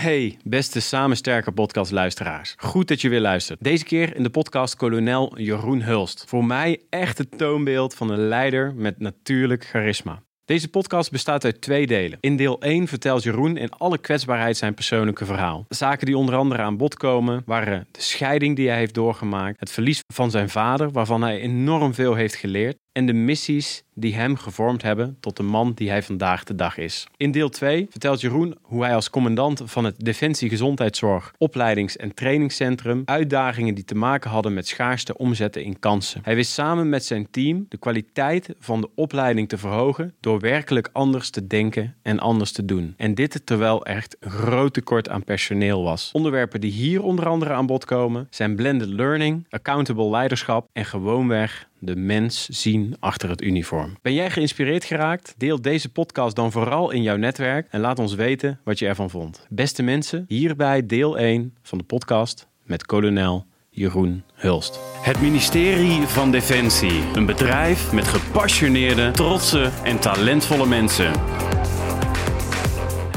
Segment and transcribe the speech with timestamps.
[0.00, 2.54] Hey, beste Samen Sterker podcast luisteraars.
[2.58, 3.58] Goed dat je weer luistert.
[3.62, 6.24] Deze keer in de podcast kolonel Jeroen Hulst.
[6.26, 10.22] Voor mij echt het toonbeeld van een leider met natuurlijk charisma.
[10.44, 12.18] Deze podcast bestaat uit twee delen.
[12.20, 15.64] In deel 1 vertelt Jeroen in alle kwetsbaarheid zijn persoonlijke verhaal.
[15.68, 19.70] Zaken die onder andere aan bod komen waren de scheiding die hij heeft doorgemaakt, het
[19.70, 24.36] verlies van zijn vader, waarvan hij enorm veel heeft geleerd, en de missies die hem
[24.36, 27.06] gevormd hebben tot de man die hij vandaag de dag is.
[27.16, 32.14] In deel 2 vertelt Jeroen hoe hij als commandant van het Defensie Gezondheidszorg Opleidings- en
[32.14, 36.20] Trainingscentrum uitdagingen die te maken hadden met schaarste omzetten in kansen.
[36.24, 40.88] Hij wist samen met zijn team de kwaliteit van de opleiding te verhogen door werkelijk
[40.92, 42.94] anders te denken en anders te doen.
[42.96, 46.10] En dit terwijl er echt een groot tekort aan personeel was.
[46.12, 51.68] Onderwerpen die hier onder andere aan bod komen zijn blended learning, accountable leiderschap en gewoonweg
[51.80, 53.96] de mens zien achter het uniform.
[54.02, 55.34] Ben jij geïnspireerd geraakt?
[55.36, 59.10] Deel deze podcast dan vooral in jouw netwerk en laat ons weten wat je ervan
[59.10, 59.46] vond.
[59.48, 64.80] Beste mensen, hierbij deel 1 van de podcast met kolonel Jeroen Hulst.
[65.02, 67.02] Het ministerie van Defensie.
[67.14, 71.12] Een bedrijf met gepassioneerde, trotse en talentvolle mensen.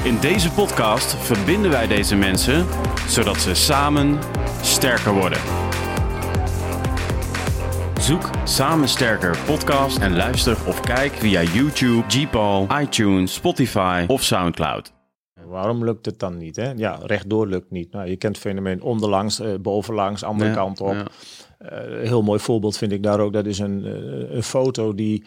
[0.04, 2.66] In deze podcast verbinden wij deze mensen
[3.08, 4.20] zodat ze samen
[4.62, 5.63] sterker worden.
[8.04, 14.94] Zoek Samen Sterker podcast en luister of kijk via YouTube, Gpal, iTunes, Spotify of Soundcloud.
[15.46, 16.56] Waarom lukt het dan niet?
[16.56, 16.72] Hè?
[16.76, 17.92] Ja, rechtdoor lukt niet.
[17.92, 20.94] Nou, je kent het fenomeen onderlangs, eh, bovenlangs, andere Ja, kant op.
[20.94, 21.06] ja.
[21.58, 23.34] Eh, heel mooi voorbeeld vind ik daar ook.
[23.34, 25.24] Dat is een, eh, een foto die,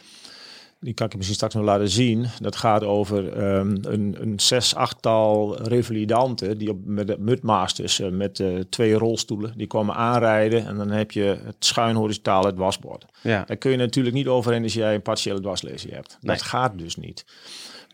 [0.81, 2.27] die kan ik je misschien straks nog laten zien.
[2.41, 8.11] Dat gaat over ehm, een, een zes, achttal revalidanten die op, met de mutmasters eh,
[8.11, 9.53] met eh, twee rolstoelen.
[9.57, 13.05] Die komen aanrijden en dan heb je het schuin horizontaal het wasbord.
[13.23, 16.19] Ja, Daar kun je natuurlijk niet overheen als jij een partiële dwarslesie hebt.
[16.21, 16.37] Nee.
[16.37, 17.25] Dat gaat dus niet.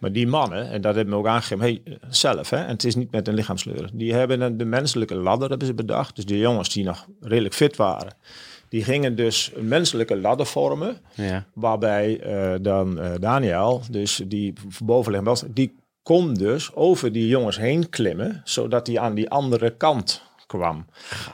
[0.00, 2.94] Maar die mannen, en dat hebben we ook aangegeven, hey, zelf, hè, en het is
[2.94, 6.16] niet met een lichaamsleur, die hebben een, de menselijke ladder hebben ze bedacht.
[6.16, 8.14] Dus de jongens die nog redelijk fit waren,
[8.72, 11.46] die gingen dus menselijke ladder vormen, ja.
[11.54, 14.52] waarbij eh, dan eh, Daniel, dus die
[14.84, 19.76] bovenliggend was, die kon dus over die jongens heen klimmen, zodat hij aan die andere
[19.76, 20.86] kant kwam.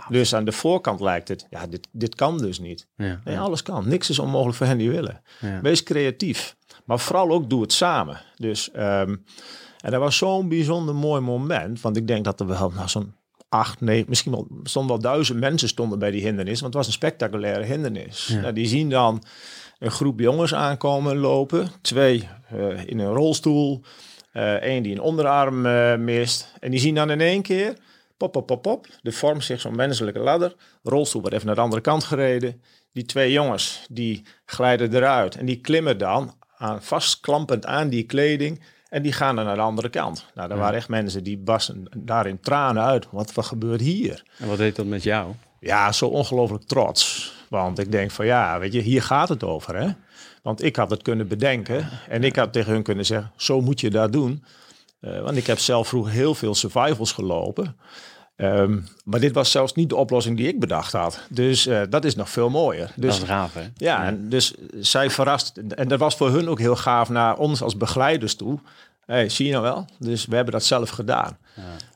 [0.09, 2.87] Dus aan de voorkant lijkt het, ja, dit, dit kan dus niet.
[2.97, 3.21] ja.
[3.25, 3.89] Nee, alles kan.
[3.89, 5.23] Niks is onmogelijk voor hen die willen.
[5.41, 5.61] Ja.
[5.61, 6.57] Wees creatief.
[6.85, 8.21] Maar vooral ook doe het samen.
[8.37, 9.17] Dus, ehm,
[9.81, 11.81] en dat was zo'n bijzonder mooi moment.
[11.81, 13.15] Want ik denk dat er wel nou, zo'n
[13.49, 16.61] acht, negen, misschien wel, stonden wel duizend mensen stonden bij die hindernis.
[16.61, 18.27] Want het was een spectaculaire hindernis.
[18.27, 18.41] Ja.
[18.41, 19.23] Nou, die zien dan
[19.79, 21.69] een groep jongens aankomen lopen.
[21.81, 23.83] Twee eh, in een rolstoel.
[24.33, 26.53] Eén die een onderarm eh, mist.
[26.61, 27.77] En die zien dan in één keer,
[28.17, 28.87] pop, pop, pop, pop.
[29.03, 30.55] Er vormt zich zo'n menselijke ladder.
[30.83, 32.63] Rolstoel wordt even naar de andere kant gereden.
[32.93, 35.37] Die twee jongens, die glijden eruit.
[35.37, 38.63] En die klimmen dan aan, vastklampend aan die kleding.
[38.89, 40.27] En die gaan dan naar de andere kant.
[40.35, 41.43] Nou, er waren echt mensen die
[41.97, 43.07] daar in tranen uit.
[43.11, 44.23] Wat, wat gebeurt hier?
[44.39, 45.33] En wat deed dat met jou?
[45.61, 47.33] Ja, zo ongelooflijk trots.
[47.49, 49.89] Want ik denk van ja, weet je, hier gaat het over hè.
[50.43, 53.81] Want ik had het kunnen bedenken en ik had tegen hun kunnen zeggen, zo moet
[53.81, 54.45] je dat doen.
[55.01, 57.77] Eh, want ik heb zelf vroeger heel veel survivals gelopen.
[58.39, 61.21] Ehm, maar dit was zelfs niet de oplossing die ik bedacht had.
[61.29, 62.93] Dus eh, dat is nog veel mooier.
[62.97, 63.63] Dus dat is gaaf, hè?
[63.77, 65.57] ja, en dus zij verrast.
[65.57, 68.59] En dat was voor hun ook heel gaaf naar ons als begeleiders toe.
[69.07, 69.87] Hey, zie je nou wel?
[69.99, 71.39] Dus we hebben dat zelf gedaan.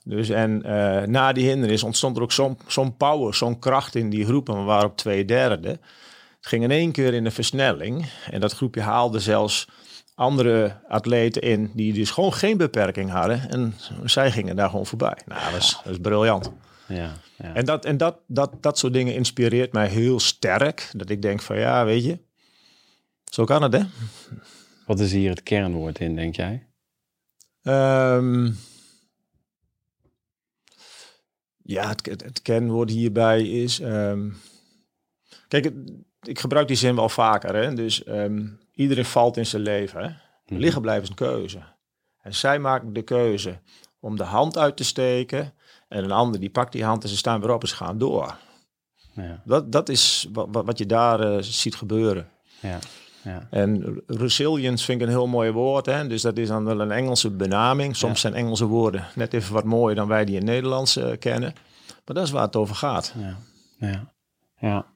[0.04, 4.10] Dus en eh, na die hindernis ontstond er ook zo'n zo'n power, zo'n kracht in
[4.10, 4.48] die groep.
[4.48, 5.69] En we waren op twee derde.
[5.69, 8.06] Het ging in één keer in een versnelling.
[8.30, 9.69] En dat groepje haalde zelfs
[10.15, 13.50] andere atleten in die dus gewoon geen beperking hadden.
[13.50, 13.75] En
[14.05, 15.19] zij gingen daar gewoon voorbij.
[15.27, 16.53] Nou, dat is, dat is briljant.
[16.89, 17.55] Ja, ja.
[17.55, 20.91] En, dat, en dat, dat, dat soort dingen inspireert mij heel sterk.
[20.97, 22.19] Dat ik denk van ja, weet je,
[23.25, 23.83] zo kan het hè.
[24.87, 26.67] Wat is hier het kernwoord in, denk jij?
[27.62, 28.51] Ehm,
[31.62, 33.81] ja, het, het, het kernwoord hierbij is...
[33.81, 34.31] ehm,
[35.49, 35.72] kijk,
[36.22, 37.55] ik gebruik die zin wel vaker.
[37.55, 37.75] Hè?
[37.75, 40.03] Dus ehm, iedereen valt in zijn leven.
[40.03, 40.09] Hè?
[40.47, 40.60] Mhm.
[40.60, 41.59] Liggen blijven is een keuze.
[42.22, 43.59] En zij maken de keuze
[44.00, 45.55] om de hand uit te steken.
[45.88, 47.98] En een ander die pakt die hand en ze staan weer op en ze gaan
[47.98, 48.36] door.
[49.15, 52.28] Ja, Dat, dat is wat, wat je daar eh, ziet gebeuren.
[52.60, 52.78] ja,
[53.22, 53.47] ja.
[53.51, 55.86] En resilience vind ik een heel mooi woord.
[55.86, 56.07] Hè?
[56.07, 57.97] Dus dat is dan wel een Engelse benaming.
[57.97, 58.30] Soms Ja.
[58.30, 61.53] zijn Engelse woorden net even wat mooier dan wij die in Nederlands eh, kennen.
[61.86, 63.15] Maar dat is waar het over gaat.
[63.19, 63.36] ja,
[63.78, 64.13] ja.
[64.59, 64.86] ja.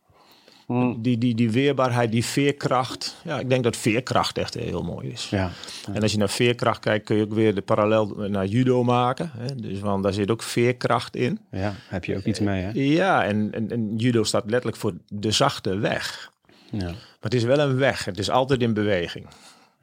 [0.98, 3.16] Die, die, die weerbaarheid, die veerkracht.
[3.24, 5.28] Ja, ik denk dat veerkracht echt heel mooi is.
[5.30, 5.50] ja.
[5.92, 9.30] En als je naar veerkracht kijkt, kun je ook weer de parallel naar judo maken.
[9.36, 9.54] Hè?
[9.54, 11.38] Dus want daar zit ook veerkracht in.
[11.50, 11.74] ja.
[11.88, 12.70] Heb je ook iets mee, hè?
[12.72, 16.32] Ja, en, en, en judo staat letterlijk voor de zachte weg.
[16.70, 18.04] Ja, Maar het is wel een weg.
[18.04, 19.26] Het is altijd in beweging.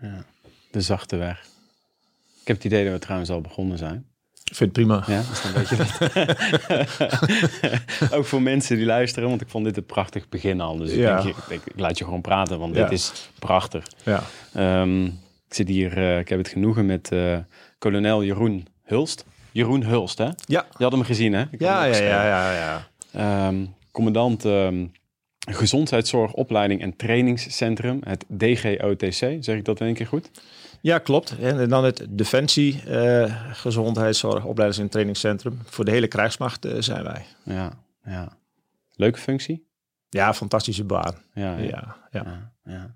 [0.02, 0.24] ja.
[0.72, 1.40] De zachte weg.
[2.42, 4.06] Ik heb het idee dat we trouwens al begonnen zijn.
[4.50, 5.04] Ik vind het prima.
[5.08, 5.76] Ja, dat is een beetje
[8.00, 8.12] dat.
[8.18, 10.78] Ook voor mensen die luisteren, want ik vond dit een prachtig begin al.
[10.78, 11.18] Dus Ja.
[11.18, 12.84] ik, denk, ik, ik laat je gewoon praten, want Ja.
[12.84, 13.86] dit is prachtig.
[14.04, 14.24] Ja.
[14.54, 17.38] Ehm, ik zit hier, eh, ik heb het genoegen met eh,
[17.78, 19.26] kolonel Jeroen Hulst.
[19.52, 20.30] Jeroen Hulst, hè?
[20.46, 20.66] Ja.
[20.78, 21.42] Je had hem gezien, hè?
[21.52, 22.88] Ik Ja, ja, ja, ja, ja.
[23.48, 24.86] Ehm, commandant ehm,
[25.50, 29.16] Gezondheidszorg, Opleiding en Trainingscentrum, het DGOTC.
[29.44, 30.30] Zeg ik dat in één keer goed?
[30.84, 31.36] Ja, klopt.
[31.40, 35.60] En dan het Defensie, eh, Gezondheidszorg, Opleidings- en Trainingscentrum.
[35.66, 37.26] Voor de hele krijgsmacht eh, zijn wij.
[37.44, 37.72] Ja,
[38.06, 38.38] ja.
[38.96, 39.68] Leuke functie?
[40.10, 41.16] Ja, fantastische baan.
[41.34, 41.96] Ja, ja.
[42.12, 42.52] Ja, ja.
[42.66, 42.96] ja.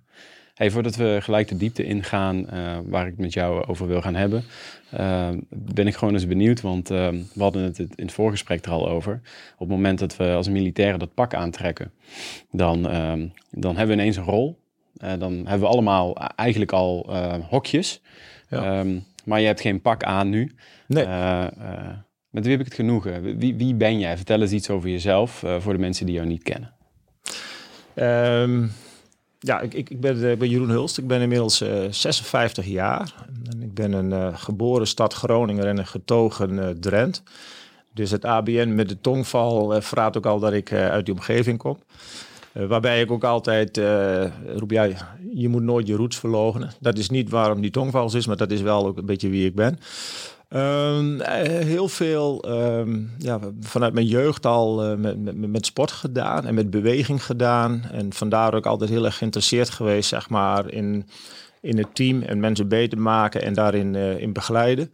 [0.53, 4.01] Hey, voordat we gelijk de diepte ingaan eh, waar ik het met jou over wil
[4.01, 4.43] gaan hebben,
[5.49, 9.21] ben ik gewoon eens benieuwd, want we hadden het in het voorgesprek er al over.
[9.53, 11.91] Op het moment dat we als militairen dat pak aantrekken,
[12.51, 12.81] dan,
[13.51, 14.65] dan hebben we ineens een rol.
[14.97, 18.01] Eh, dan hebben we allemaal eigenlijk al eh, hokjes,
[18.49, 18.79] Ja.
[18.79, 20.55] Ehm, maar je hebt geen pak aan nu.
[20.87, 21.03] Nee.
[21.03, 21.45] Eh,
[22.29, 23.37] met wie heb ik het genoegen?
[23.37, 24.15] Wie, wie ben jij?
[24.15, 26.73] Vertel eens iets over jezelf voor de mensen die jou niet kennen.
[27.93, 28.67] Ehm,
[29.39, 30.97] ja, ik, ik, ben, ik ben Jeroen Hulst.
[30.97, 33.13] Ik ben inmiddels eh, 56 jaar.
[33.51, 37.23] En ik ben een geboren stad Groninger en een getogen eh, Drent.
[37.93, 41.77] Dus het ABN met de tongval verraadt ook al dat ik uit die omgeving kom.
[42.57, 44.25] Eh, waarbij ik ook altijd eh,
[44.55, 44.87] roep, ja,
[45.33, 46.69] je moet nooit je roots verloochenen.
[46.79, 49.45] Dat is niet waarom die tongval is, maar dat is wel ook een beetje wie
[49.45, 49.79] ik ben.
[50.49, 56.45] Ehm, eh, heel veel ehm, ja, vanuit mijn jeugd al met, met, met sport gedaan
[56.45, 57.83] en met beweging gedaan.
[57.91, 61.07] En vandaar ook altijd heel erg geïnteresseerd geweest zeg maar, in,
[61.61, 64.91] in het team en mensen beter maken en daarin in begeleiden.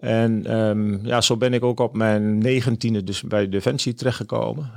[0.00, 4.70] En ehm, ja, zo ben ik ook op mijn negentiende dus bij Defensie terechtgekomen.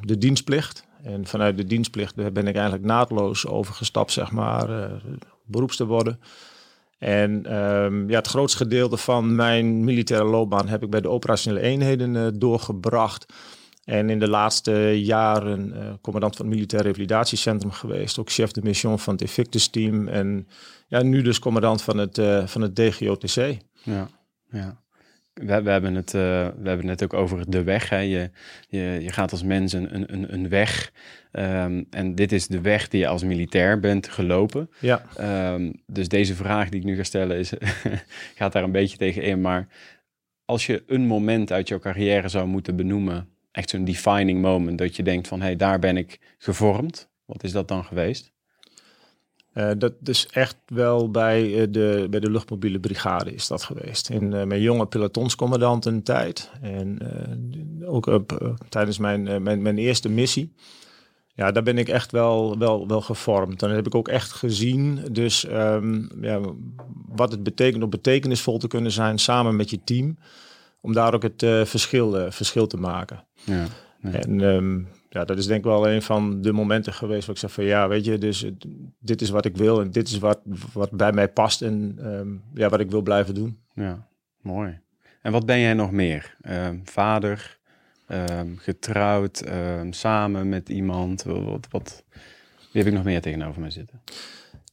[0.00, 0.84] De dienstplicht.
[1.04, 4.92] En vanuit de dienstplicht ben ik eigenlijk naadloos overgestapt, zeg maar, eh,
[5.44, 6.20] beroeps te worden.
[6.98, 11.60] En ehm, ja, het grootste gedeelte van mijn militaire loopbaan heb ik bij de operationele
[11.60, 13.32] eenheden eh, doorgebracht.
[13.84, 18.18] En in de laatste jaren eh, commandant van het Militair Revalidatiecentrum geweest.
[18.18, 20.08] Ook chef de mission van het Invictus team.
[20.08, 20.48] En
[20.88, 23.56] ja, nu dus commandant van het, van het DGOTC.
[23.82, 24.08] Ja,
[24.50, 24.83] ja.
[25.34, 27.88] We, we, hebben het, eh, we hebben het ook over de weg.
[27.88, 27.98] Hè.
[27.98, 28.30] Je,
[28.68, 30.92] je, je gaat als mens een, een, een weg.
[31.32, 34.70] Ehm, en dit is de weg die je als militair bent gelopen.
[34.78, 37.52] Ja, Ehm, dus deze vraag die ik nu ga stellen is,
[38.38, 39.40] gaat daar een beetje tegen in.
[39.40, 39.68] Maar
[40.44, 44.96] als je een moment uit jouw carrière zou moeten benoemen, echt zo'n defining moment, dat
[44.96, 47.10] je denkt van, hé, hey, daar ben ik gevormd.
[47.24, 48.33] Wat is dat dan geweest?
[49.54, 54.08] Eh, dat is echt wel bij, eh, de, bij de luchtmobiele brigade is dat geweest.
[54.10, 56.50] In eh, mijn jonge pelotonscommandant een tijd.
[56.60, 56.98] En
[57.84, 60.52] ook op, tijdens mijn, mijn, mijn eerste missie.
[61.34, 63.60] Ja, daar ben ik echt wel, wel, wel gevormd.
[63.60, 66.40] Dan heb ik ook echt gezien dus, ehm, ja,
[67.08, 70.18] wat het betekent om betekenisvol te kunnen zijn samen met je team.
[70.80, 73.24] Om daar ook het verschil, verschil te maken.
[73.44, 73.66] Ja,
[74.00, 74.10] ja.
[74.10, 74.80] En ehm,
[75.14, 77.64] ja, dat is denk ik wel een van de momenten geweest waar ik zeg van
[77.64, 78.46] ja, weet je, dus
[78.98, 80.40] dit is wat ik wil en dit is wat,
[80.72, 83.58] wat bij mij past en ehm, ja, wat ik wil blijven doen.
[83.74, 84.06] Ja,
[84.40, 84.78] mooi.
[85.22, 86.36] En wat ben jij nog meer?
[86.40, 87.58] Ehm, vader,
[88.06, 89.42] ehm, getrouwd,
[89.90, 91.22] samen met iemand?
[91.22, 92.04] Wat, wat,
[92.72, 94.00] wie heb ik nog meer tegenover mij zitten?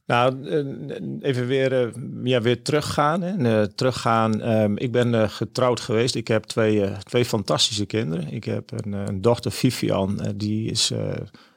[0.06, 1.88] Nou, eh, even weer, eh,
[2.24, 3.22] ja, weer teruggaan.
[3.22, 3.60] Hè.
[3.60, 4.40] Eh, teruggaan.
[4.40, 6.14] ehm, ik ben getrouwd geweest.
[6.14, 8.32] Ik heb twee, twee fantastische kinderen.
[8.32, 11.12] Ik heb een, een dochter, Vivian, die is eh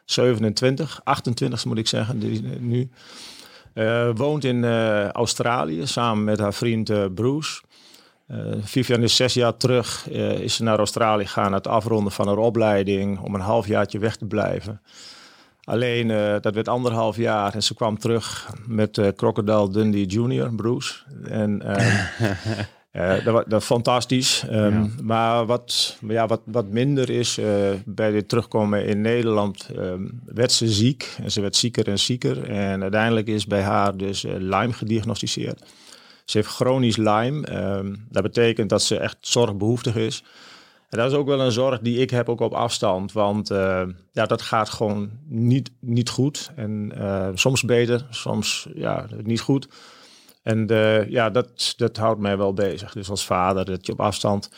[0.05, 2.89] 27, 28 moet ik zeggen, die, nu.
[4.15, 4.65] Woont in
[5.12, 7.62] Australië samen met haar vriend Bruce.
[8.62, 13.19] Vivian is zes jaar terug, is ze naar Australië gegaan, het afronden van haar opleiding,
[13.19, 14.81] om een halfjaartje weg te blijven.
[15.65, 20.55] Alleen, eh, dat werd anderhalf jaar en ze kwam terug met eh Crocodile Dundee Jr.,
[20.55, 20.93] Bruce.
[21.24, 21.62] En
[22.91, 24.45] eh, eh, dat, was, fantastisch.
[24.50, 24.89] Ehm, Ja.
[25.01, 27.39] Maar wat, ja, wat, wat minder is,
[27.86, 31.15] bij dit terugkomen in Nederland, ehm, werd ze ziek.
[31.24, 32.50] En ze werd zieker en zieker.
[32.50, 35.63] En uiteindelijk is bij haar dus Lyme gediagnosticeerd.
[36.25, 37.48] Ze heeft chronisch Lyme.
[37.48, 40.24] Ehm, dat betekent dat ze echt zorgbehoeftig is.
[40.89, 43.12] En dat is ook wel een zorg die ik heb ook op afstand.
[43.12, 46.51] Want eh, ja, dat gaat gewoon niet, niet goed.
[46.56, 49.68] En eh, soms beter, soms ja, niet goed.
[50.44, 52.94] En eh, ja, dat, dat houdt mij wel bezig.
[52.94, 54.50] Dus als vader, dat je op afstand...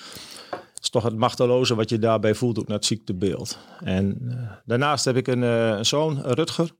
[0.81, 3.57] Is toch het machteloze wat je daarbij voelt, ook naar het ziektebeeld.
[3.83, 4.31] En
[4.65, 6.71] daarnaast heb ik een, een zoon, Rutger.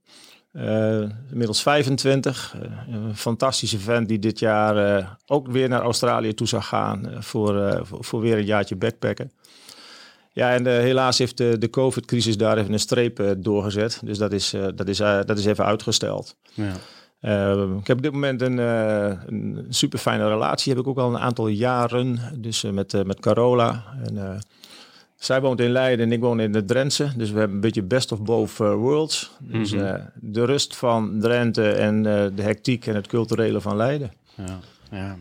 [0.52, 1.00] Eh,
[1.30, 2.56] inmiddels 25.
[2.60, 7.08] eh, een fantastische vent die dit jaar eh, ook weer naar Australië toe zou gaan.
[7.18, 9.32] voor, voor, voor weer een jaartje backpacken.
[10.32, 14.00] Ja, en helaas heeft de, de COVID-crisis daar even een streep doorgezet.
[14.04, 16.36] Dus dat is, dat, is, dat is even uitgesteld.
[16.54, 16.72] Ja.
[17.20, 20.72] Uh, ik heb op dit moment een, uh, een super fijne relatie.
[20.72, 22.18] Heb ik ook al een aantal jaren.
[22.36, 23.84] Dus uh, met, met Carola.
[24.04, 24.40] En,
[25.18, 27.12] zij woont in Leiden en ik woon in de Drentse.
[27.16, 29.30] Dus we hebben een beetje best of both worlds.
[29.38, 30.10] Dus mm -hmm.
[30.14, 34.12] de rust van Drenthe en de hectiek en het culturele van Leiden.
[34.34, 34.58] Ja,
[34.90, 35.16] ja.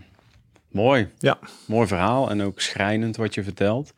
[0.72, 1.10] Mooi.
[1.18, 1.40] Ja.
[1.66, 3.94] Mooi verhaal en ook schrijnend wat je vertelt.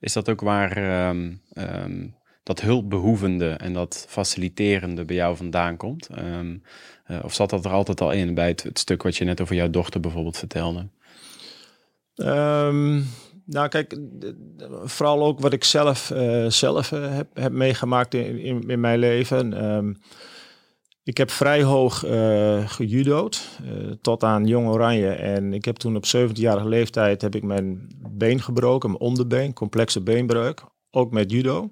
[0.00, 6.08] Is dat ook waar um, um, dat hulpbehoevende en dat faciliterende bij jou vandaan komt?
[6.18, 6.62] Um,
[7.10, 9.40] uh, of zat dat er altijd al in bij het, het, stuk wat je net
[9.40, 10.86] over jouw dochter bijvoorbeeld vertelde?
[13.50, 13.98] Nou, kijk,
[14.84, 18.98] vooral ook wat ik zelf, uh, zelf uh, heb, heb meegemaakt in, in, in mijn
[18.98, 19.54] leven.
[21.02, 22.64] Ik heb vrij hoog uh,
[24.00, 25.10] tot aan Jong Oranje.
[25.10, 30.00] En ik heb toen op 17-jarige leeftijd heb ik mijn been gebroken, mijn onderbeen, complexe
[30.00, 30.62] beenbreuk.
[30.90, 31.70] Ook met judo.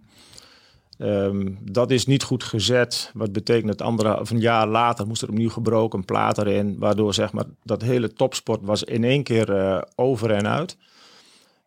[0.99, 3.11] Um, dat is niet goed gezet.
[3.15, 6.79] Wat betekent dat andere, of een jaar later moest er opnieuw gebroken, plaat erin.
[6.79, 10.77] Waardoor zeg maar, dat hele topsport was in één keer over en uit.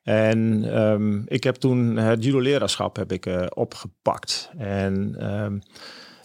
[0.09, 4.51] En um, ik heb toen het judo-leraarschap heb ik, opgepakt.
[4.57, 5.15] En...
[5.43, 5.61] Um,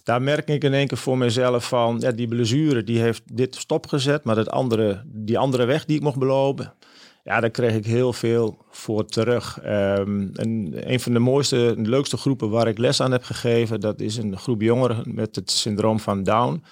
[0.05, 3.55] daar merk ik in één keer voor mezelf van, ja, die blessure die heeft dit
[3.55, 6.75] stopgezet, maar dat andere, die andere weg die ik mocht belopen,
[7.23, 9.59] ja, daar kreeg ik heel veel voor terug.
[9.65, 14.01] Um, en een van de mooiste, leukste groepen waar ik les aan heb gegeven, dat
[14.01, 16.63] is een groep jongeren met het syndroom van Down.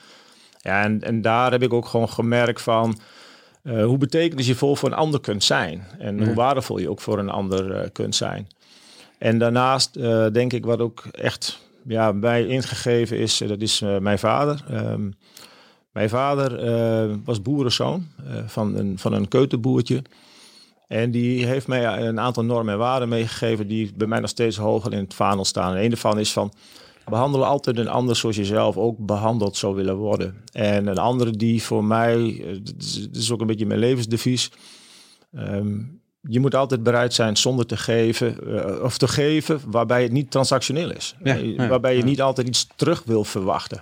[0.59, 2.99] Ja, en, en daar heb ik ook gewoon gemerkt van,
[3.63, 5.87] uh, hoe betekenisvol voor een ander kunt zijn.
[5.99, 8.49] En hoe waardevol je ook voor een ander uh, kunt zijn.
[9.19, 13.81] En daarnaast uh, denk ik wat ook echt ja, mij ingegeven is, eh, dat is
[14.01, 14.65] mijn vader.
[14.73, 15.15] Um,
[15.93, 20.03] mijn vader uh, was boerenzoon uh, van, een, van een keutenboertje.
[20.89, 24.57] En die heeft mij een aantal normen en waarden meegegeven die bij mij nog steeds
[24.57, 25.75] hoger in het vaandel staan.
[25.75, 26.53] En een daarvan is van,
[27.05, 30.45] behandel altijd een ander zoals je zelf ook behandeld zou willen worden.
[30.53, 34.51] En een andere die voor mij, dat is ook een beetje mijn levensdevies...
[35.33, 40.13] Um, je moet altijd bereid zijn zonder te geven uh, of te geven waarbij het
[40.13, 41.17] niet transactioneel is.
[41.23, 42.05] Ja, ja, waarbij je ja.
[42.05, 43.81] niet altijd iets terug wil verwachten.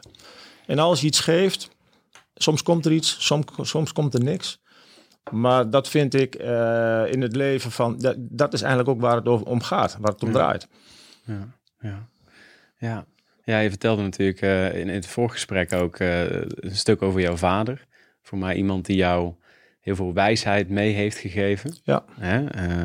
[0.66, 1.68] En als je iets geeft,
[2.34, 4.60] soms komt er iets, soms, soms komt er niks.
[5.30, 9.16] Maar dat vind ik uh, in het leven van, dat, dat, is eigenlijk ook waar
[9.16, 10.68] het om gaat, waar het om draait.
[11.24, 11.48] Ja,
[11.80, 12.08] ja.
[12.80, 13.06] Ja.
[13.44, 17.87] ja je vertelde natuurlijk uh, in, in, het voorgesprek ook een stuk over jouw vader.
[18.22, 19.34] Voor mij iemand die jou
[19.80, 21.76] heel veel wijsheid mee heeft gegeven.
[21.84, 22.04] Ja.
[22.18, 22.38] Hè?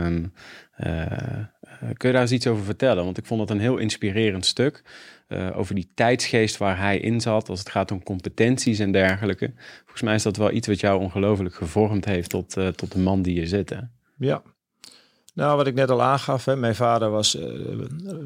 [0.06, 0.34] Um,
[0.80, 3.04] uh, kun je daar eens iets over vertellen?
[3.04, 4.84] Want ik vond het een heel inspirerend stuk.
[5.28, 9.54] Uh, over die tijdsgeest waar hij in zat, als het gaat om competenties en dergelijke.
[9.80, 13.00] Volgens mij is dat wel iets wat jou ongelooflijk gevormd heeft tot, uh, tot de
[13.00, 13.70] man die je zit.
[13.70, 13.80] Hè?
[14.18, 14.42] Ja,
[15.36, 17.44] nou, wat ik net al aangaf, hè, mijn vader was uh,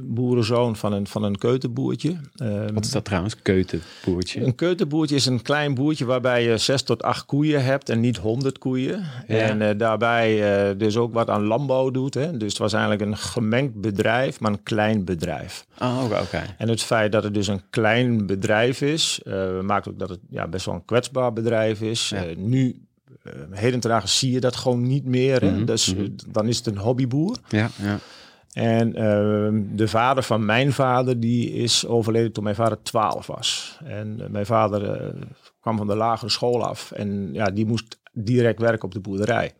[0.01, 2.17] boerenzoon van een, van een keutenboertje.
[2.43, 4.45] Um, wat is dat trouwens, keutenboertje?
[4.45, 8.17] Een keutenboertje is een klein boertje waarbij je zes tot acht koeien hebt en niet
[8.17, 9.03] honderd koeien.
[9.27, 9.37] Ja.
[9.37, 12.13] En uh, daarbij uh, dus ook wat aan landbouw doet.
[12.13, 12.37] Hè.
[12.37, 15.65] Dus het was eigenlijk een gemengd bedrijf, maar een klein bedrijf.
[15.81, 16.21] Oh, oké.
[16.21, 16.55] Okay.
[16.57, 19.21] En het feit dat het dus een klein bedrijf is,
[19.61, 22.09] maakt ook dat het ja, best wel een kwetsbaar bedrijf is.
[22.09, 22.23] Ja.
[22.37, 22.87] nu
[23.51, 25.43] heden ten dagen zie je dat gewoon niet meer.
[25.43, 25.65] Mm -hmm.
[25.65, 26.15] Dus mm -hmm.
[26.31, 27.37] dan is het een hobbyboer.
[27.49, 27.99] Ja, ja.
[28.53, 33.79] En uh, de vader van mijn vader, die is overleden toen mijn vader 12 was.
[33.83, 35.21] En uh, mijn vader uh,
[35.59, 39.53] kwam van de lagere school af en ja, die moest direct werken op de boerderij.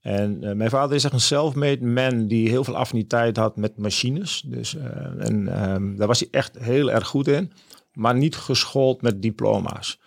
[0.00, 4.42] En mijn vader is echt een self-made man die heel veel affiniteit had met machines.
[4.46, 4.76] Dus,
[5.18, 7.52] en ehm, daar was hij echt heel erg goed in,
[7.92, 10.00] maar niet geschoold met diploma's.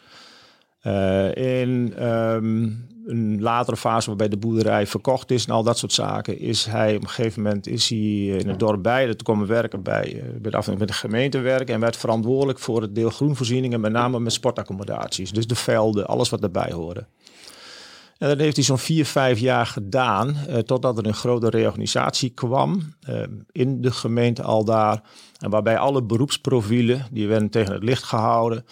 [0.83, 5.93] Uh, in um, een latere fase waarbij de boerderij verkocht is en al dat soort
[5.93, 9.47] zaken, is hij op een gegeven moment is hij in het dorp bij te komen
[9.47, 13.09] werken bij, uh, bij, de, met de gemeente werken en werd verantwoordelijk voor het deel
[13.09, 15.31] groenvoorzieningen, met name met sportaccommodaties.
[15.31, 17.05] Dus de velden, alles wat daarbij hoorde.
[18.17, 22.29] En dat heeft hij zo'n vier, vijf jaar gedaan, uh, totdat er een grote reorganisatie
[22.29, 22.81] kwam
[23.51, 25.01] in de gemeente al daar.
[25.39, 28.65] En waarbij alle beroepsprofielen, die werden tegen het licht gehouden.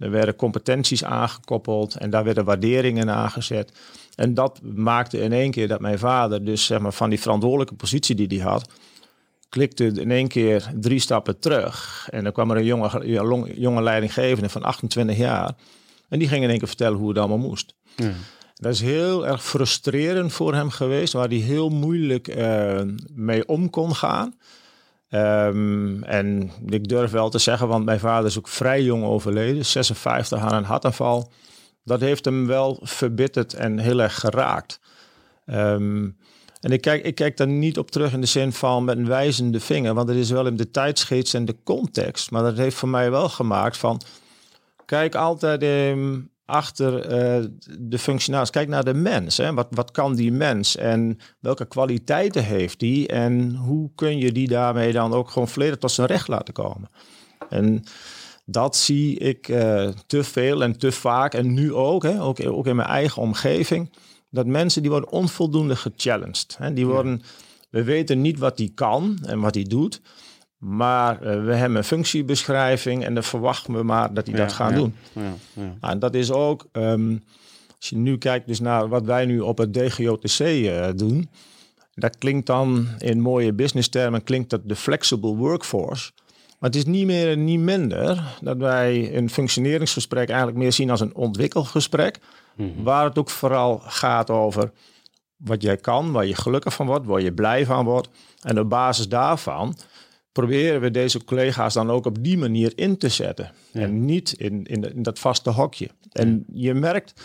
[0.00, 3.72] Er werden competenties aangekoppeld en daar werden waarderingen aangezet.
[4.14, 7.74] En dat maakte in één keer dat mijn vader, dus zeg maar van die verantwoordelijke
[7.74, 8.68] positie die hij had,
[9.48, 12.08] klikte in één keer drie stappen terug.
[12.10, 15.54] En dan kwam er een jonge, jonge leidinggevende van 28 jaar.
[16.08, 17.74] En die ging in één keer vertellen hoe het allemaal moest.
[17.96, 18.12] Ja.
[18.54, 22.80] Dat is heel erg frustrerend voor hem geweest, waar hij heel moeilijk uh,
[23.14, 24.34] mee om kon gaan.
[25.10, 29.64] Um, en ik durf wel te zeggen, want mijn vader is ook vrij jong overleden,
[29.64, 31.30] 56 aan een hartaanval.
[31.84, 34.80] Dat heeft hem wel verbitterd en heel erg geraakt.
[35.46, 36.16] Um,
[36.60, 39.06] en ik kijk, ik kijk daar niet op terug in de zin van met een
[39.06, 42.30] wijzende vinger, want het is wel in de tijdsgeest en de context.
[42.30, 44.00] Maar dat heeft voor mij wel gemaakt van,
[44.84, 46.18] kijk altijd ehm,
[46.50, 47.44] achter eh,
[47.78, 48.50] de functionaris.
[48.50, 49.36] Kijk naar de mens.
[49.36, 49.54] Hè.
[49.54, 53.08] Wat, wat kan die mens en welke kwaliteiten heeft die?
[53.08, 56.90] En hoe kun je die daarmee dan ook gewoon volledig tot zijn recht laten komen?
[57.48, 57.84] En
[58.44, 61.34] dat zie ik eh, te veel en te vaak.
[61.34, 63.92] En nu ook, hè, ook, ook in mijn eigen omgeving.
[64.30, 66.56] Dat mensen die worden onvoldoende gechallenged.
[66.58, 66.72] Hè.
[66.72, 67.22] Die worden,
[67.70, 70.00] we weten niet wat die kan en wat die doet.
[70.60, 74.74] Maar eh, we hebben een functiebeschrijving en dan verwachten we maar dat die dat gaan
[74.74, 74.94] doen.
[75.12, 75.62] Ja, ja.
[75.80, 77.16] Nou, en dat is ook, ehm,
[77.78, 81.30] als je nu kijkt dus naar wat wij nu op het DGOTC uh, doen.
[81.94, 86.10] Dat klinkt dan in mooie business termen, klinkt dat de flexible workforce.
[86.58, 90.90] Maar het is niet meer en niet minder dat wij een functioneringsgesprek eigenlijk meer zien
[90.90, 92.18] als een ontwikkelgesprek.
[92.56, 92.82] Mhm.
[92.82, 94.70] Waar het ook vooral gaat over
[95.36, 98.08] wat jij kan, waar je gelukkig van wordt, waar je blij van wordt.
[98.40, 99.76] En op basis daarvan
[100.32, 103.52] proberen we deze collega's dan ook op die manier in te zetten.
[103.72, 105.88] En niet in, in, in, dat vaste hokje.
[106.12, 107.22] En je merkt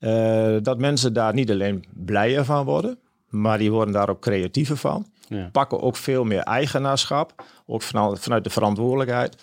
[0.00, 2.98] uh, dat mensen daar niet alleen blijer van worden,
[3.28, 5.06] maar die worden daar ook creatiever van.
[5.28, 5.48] Ja.
[5.52, 9.36] Pakken ook veel meer eigenaarschap, ook vanuit, vanuit de verantwoordelijkheid.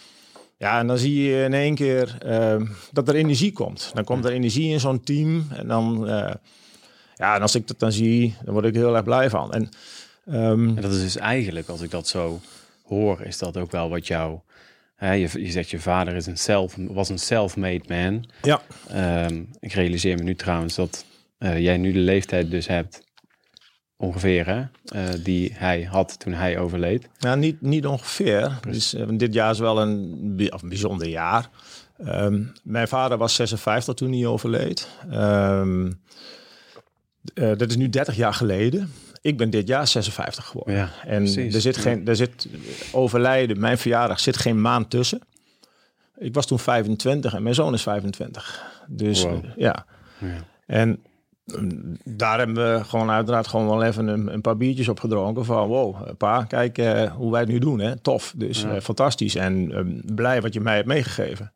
[0.57, 3.91] Ja, en dan zie je in één keer uh, dat er energie komt.
[3.93, 5.47] Dan komt er energie in zo'n team.
[5.49, 6.33] En dan, uh,
[7.15, 9.51] ja, en als ik dat dan zie, dan word ik heel erg blij van.
[9.53, 9.69] En,
[10.25, 12.39] um, en dat is dus eigenlijk, als ik dat zo
[12.93, 14.39] hoor, is dat ook wel wat jou.
[14.95, 18.29] Hè, je, je zegt je vader is een self, was een self-made man.
[18.41, 18.61] Ja.
[19.25, 21.05] Um, ik realiseer me nu trouwens dat
[21.39, 23.01] uh, jij nu de leeftijd dus hebt
[23.97, 24.59] ongeveer, hè,
[24.95, 27.09] uh, die hij had toen hij overleed.
[27.17, 28.59] Ja, niet, niet ongeveer.
[28.67, 31.49] Dus, uh, dit jaar is wel een, of een bijzonder jaar.
[32.07, 34.87] Um, mijn vader was 56 toen hij overleed.
[35.13, 36.01] Um,
[37.33, 38.93] uh, dat is nu 30 jaar geleden.
[39.23, 40.75] Ik ben dit jaar 56 geworden.
[40.75, 41.55] Ja, en precies.
[41.55, 42.47] er zit geen, er zit
[42.91, 45.21] overlijden, mijn verjaardag zit geen maand tussen.
[46.17, 48.63] Ik was toen 25 en mijn zoon is 25.
[48.87, 49.45] Dus wow.
[49.55, 49.85] ja.
[50.17, 50.45] ja.
[50.65, 51.03] En
[52.03, 55.45] daar hebben we gewoon uiteraard gewoon wel even een, een paar biertjes op gedronken.
[55.45, 57.79] Van wow, pa, kijk uh, hoe wij het nu doen.
[57.79, 57.99] Hè?
[57.99, 58.75] Tof, dus ja.
[58.75, 59.35] uh, fantastisch.
[59.35, 61.53] En uh, blij wat je mij hebt meegegeven.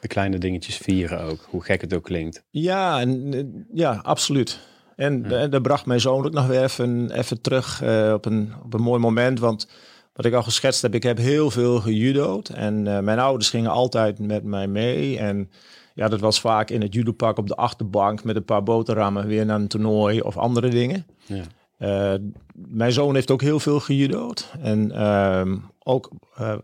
[0.00, 2.44] De kleine dingetjes vieren ook, hoe gek het ook klinkt.
[2.50, 4.60] Ja, en, ja absoluut.
[5.00, 5.46] En ja.
[5.46, 7.82] daar bracht mijn zoon ook nog weer even, even terug
[8.12, 9.38] op, een, op een mooi moment.
[9.38, 9.68] Want
[10.12, 12.48] wat ik al geschetst heb, ik heb heel veel gejudo'd.
[12.48, 15.18] En mijn ouders gingen altijd met mij mee.
[15.18, 15.50] En
[15.94, 19.46] ja, dat was vaak in het judopak op de achterbank met een paar boterhammen weer
[19.46, 21.06] naar een toernooi of andere dingen.
[21.26, 21.42] Ja.
[21.80, 22.14] Uh,
[22.52, 25.42] mijn zoon heeft ook heel veel gejudo'd en uh,
[25.78, 26.10] ook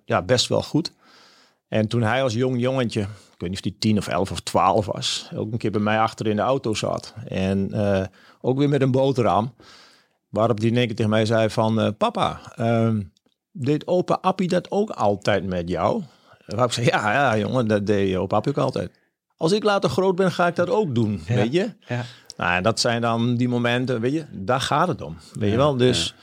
[0.04, 0.92] ja, best wel goed.
[1.68, 4.40] En toen hij als jong jongetje, ik weet niet of hij 10 of 11 of
[4.40, 7.14] 12 was, ook een keer bij mij achter in de auto zat.
[7.28, 8.04] En eh,
[8.40, 9.54] ook weer met een boterham,
[10.28, 13.02] waarop die in één keer tegen mij zei van, papa, ehm,
[13.52, 16.02] deed opa Appie dat ook altijd met jou?
[16.46, 18.90] Waarop ik zei, ja, ja jongen, dat deed opa Appie ook altijd
[19.36, 21.34] als ik later groot ben, ga ik dat ook doen, ja.
[21.34, 21.72] weet je?
[21.86, 22.04] Ja.
[22.36, 25.76] Nou, dat zijn dan die momenten, weet je, daar gaat het om, weet je wel?
[25.76, 26.14] Dus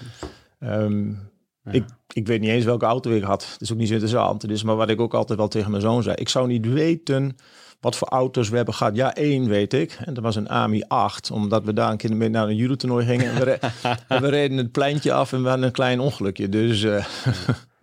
[0.60, 1.32] um,
[1.72, 3.48] ik, ik weet niet eens welke auto ik had.
[3.52, 4.48] Dat is ook niet zo interessant.
[4.48, 7.36] Dus, maar wat ik ook altijd wel tegen mijn zoon zei, ik zou niet weten
[7.80, 8.96] wat voor auto's we hebben gehad.
[8.96, 9.98] Ja, één weet ik.
[10.06, 13.06] En dat was een AMI 8, omdat we daar een keer mee naar een judo-toernooi
[13.06, 13.32] gingen.
[13.32, 13.60] En we,
[14.08, 16.50] en we, reden het pleintje af en we hadden een klein ongelukje.
[16.50, 16.82] Dus...
[16.82, 17.06] Uh,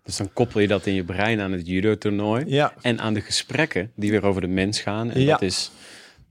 [0.03, 2.45] Dus dan koppel je dat in je brein aan het judo-toernooi.
[2.47, 2.75] Ja.
[2.81, 5.11] En aan de gesprekken die weer over de mens gaan.
[5.11, 5.31] En ja.
[5.31, 5.71] dat is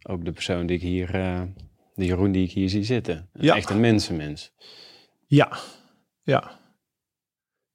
[0.04, 1.42] ook de persoon die ik hier, uh,
[1.96, 3.30] de Jeroen die ik hier zie zitten.
[3.34, 3.56] Ja.
[3.56, 4.52] Echt een mensenmens.
[5.28, 5.58] Ja,
[6.24, 6.59] ja.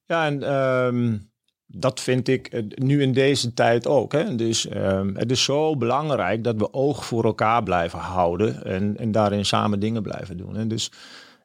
[0.07, 1.31] Ja, en um,
[1.67, 4.13] dat vind ik eh, nu in deze tijd ook.
[4.13, 4.35] Hè.
[4.35, 8.65] Dus um, het is zo belangrijk dat we oog voor elkaar blijven houden.
[8.65, 10.55] En, en daarin samen dingen blijven doen.
[10.55, 10.67] Hè.
[10.67, 10.91] Dus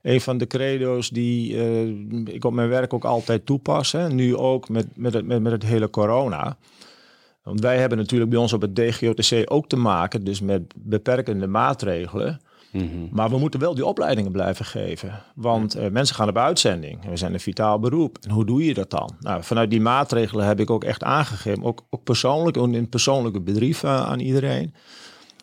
[0.02, 3.92] een van de credo's die uh, ik op mijn werk ook altijd toepas.
[3.92, 4.10] Hè.
[4.10, 6.58] Nu ook met, met, het, met, met het hele corona.
[7.44, 11.48] Want wij hebben natuurlijk bij ons op het DGOTC ook te maken, dus met beperkende
[11.48, 12.40] maatregelen.
[12.72, 13.10] Mm -hmm.
[13.12, 15.22] Maar we moeten wel die opleidingen blijven geven.
[15.36, 17.10] Want uh, mensen gaan op uitzending.
[17.10, 18.18] We zijn een vitaal beroep.
[18.22, 19.16] En hoe doe je dat dan?
[19.20, 23.42] Nou, vanuit die maatregelen heb ik ook echt aangegeven, ook, ook persoonlijk, in het persoonlijke
[23.42, 24.74] bedrijf uh, aan iedereen,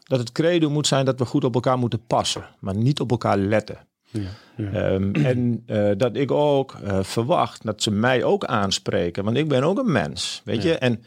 [0.05, 3.11] dat het credo moet zijn dat we goed op elkaar moeten passen, maar niet op
[3.11, 3.79] elkaar letten.
[4.11, 4.21] Ja,
[4.57, 4.91] ja.
[4.91, 9.25] Um, en uh, dat ik ook verwacht dat ze mij ook aanspreken.
[9.25, 10.69] Want ik ben ook een mens, weet ja.
[10.69, 10.79] je.
[10.79, 11.03] En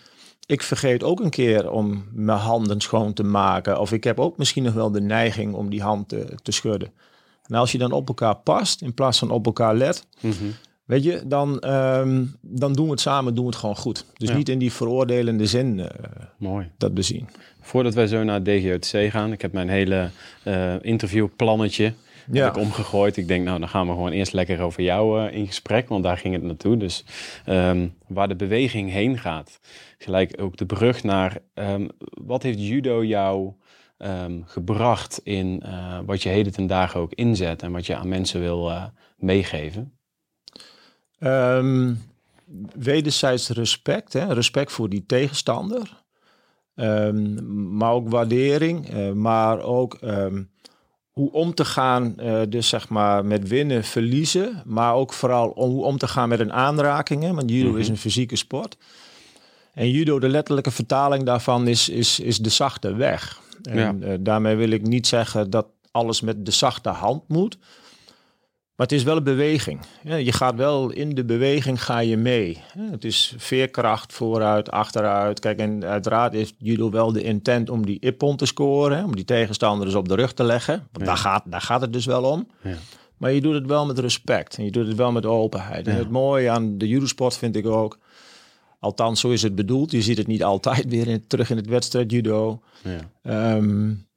[0.49, 3.79] ik vergeet ook een keer om mijn handen schoon te maken.
[3.79, 6.91] Of ik heb ook misschien nog wel de neiging om die hand te, te schudden.
[7.45, 10.05] En als je dan op elkaar past, in plaats van op elkaar let...
[10.19, 10.53] Mm -hmm.
[10.85, 14.05] Weet je, dan, um, dan doen we het samen, doen we het gewoon goed.
[14.17, 15.85] Dus niet in die veroordelende zin uh,
[16.37, 16.71] Mooi.
[16.77, 17.29] dat bezien.
[17.61, 20.09] Voordat wij zo naar DGOTC gaan, ik heb mijn hele
[20.81, 21.93] interviewplannetje
[22.31, 23.17] heb ik omgegooid.
[23.17, 26.03] Ik denk, nou, dan gaan we gewoon eerst lekker over jou uh, in gesprek, want
[26.03, 26.77] daar ging het naartoe.
[26.77, 27.03] Dus
[27.45, 29.59] um, waar de beweging heen gaat,
[29.97, 31.89] gelijk ook de brug naar, um,
[32.23, 33.53] wat heeft judo jou
[33.97, 38.07] um, gebracht in uh, wat je heden ten dagen ook inzet en wat je aan
[38.07, 38.83] mensen wil uh,
[39.17, 39.93] meegeven?
[42.73, 44.33] wederzijds respect, hè?
[44.33, 46.03] respect voor die tegenstander.
[46.75, 50.49] Um, maar ook waardering, uh, maar ook um,
[51.11, 55.69] hoe om te gaan, uh, dus zeg maar met winnen, verliezen, maar ook vooral om,
[55.69, 57.33] hoe om te gaan met een aanraking, hè?
[57.33, 57.79] want judo mm -hmm.
[57.79, 58.77] is een fysieke sport.
[59.73, 63.41] En judo, de letterlijke vertaling daarvan is, is, is de zachte weg.
[63.63, 63.95] En ja.
[64.07, 67.57] uh, daarmee wil ik niet zeggen dat alles met de zachte hand moet.
[68.79, 69.79] Maar het is wel een beweging.
[70.03, 72.63] je gaat wel in de beweging ga je mee.
[72.79, 75.39] Het is veerkracht vooruit, achteruit.
[75.39, 79.05] Kijk, en uiteraard heeft judo wel de intent om die ippon te scoren.
[79.05, 80.73] Om die tegenstander dus op de rug te leggen.
[80.73, 81.03] Want ja.
[81.05, 82.47] daar, gaat, daar gaat het dus wel om.
[82.61, 82.75] Ja.
[83.17, 84.57] Maar je doet het wel met respect.
[84.57, 85.87] En je doet het wel met openheid.
[85.87, 87.97] En het mooie aan de judo-sport vind ik ook...
[88.79, 89.91] Althans, zo is het bedoeld.
[89.91, 92.61] Je ziet het niet altijd weer in, terug in het wedstrijd judo.
[93.23, 94.07] Um,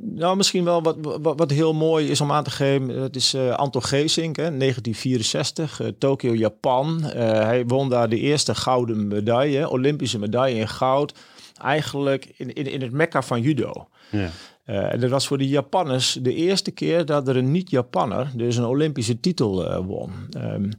[0.00, 2.88] nou, misschien wel wat, wat, wat, heel mooi is om aan te geven.
[2.88, 7.00] Het is uh, Anton Geesink, hè, 1964, uh, Tokio, Japan.
[7.04, 11.14] Uh, hij won daar de eerste gouden medaille, Olympische medaille in goud.
[11.62, 13.88] Eigenlijk in, in, in het mekka van judo.
[14.10, 14.30] Ja.
[14.64, 18.64] en dat was voor de Japanners de eerste keer dat er een niet-Japanner dus een
[18.64, 20.12] Olympische titel won.
[20.36, 20.70] Um,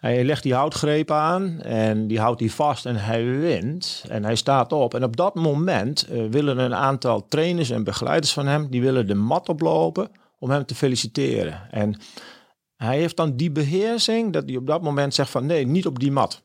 [0.00, 4.04] hij legt die houtgreep aan en die houdt hij vast en hij wint.
[4.08, 4.94] En hij staat op.
[4.94, 8.70] En op dat moment uh, willen een aantal trainers en begeleiders van hem...
[8.70, 11.60] die willen de mat oplopen om hem te feliciteren.
[11.70, 12.00] En
[12.76, 15.46] hij heeft dan die beheersing dat hij op dat moment zegt van...
[15.46, 16.42] nee, niet op die mat.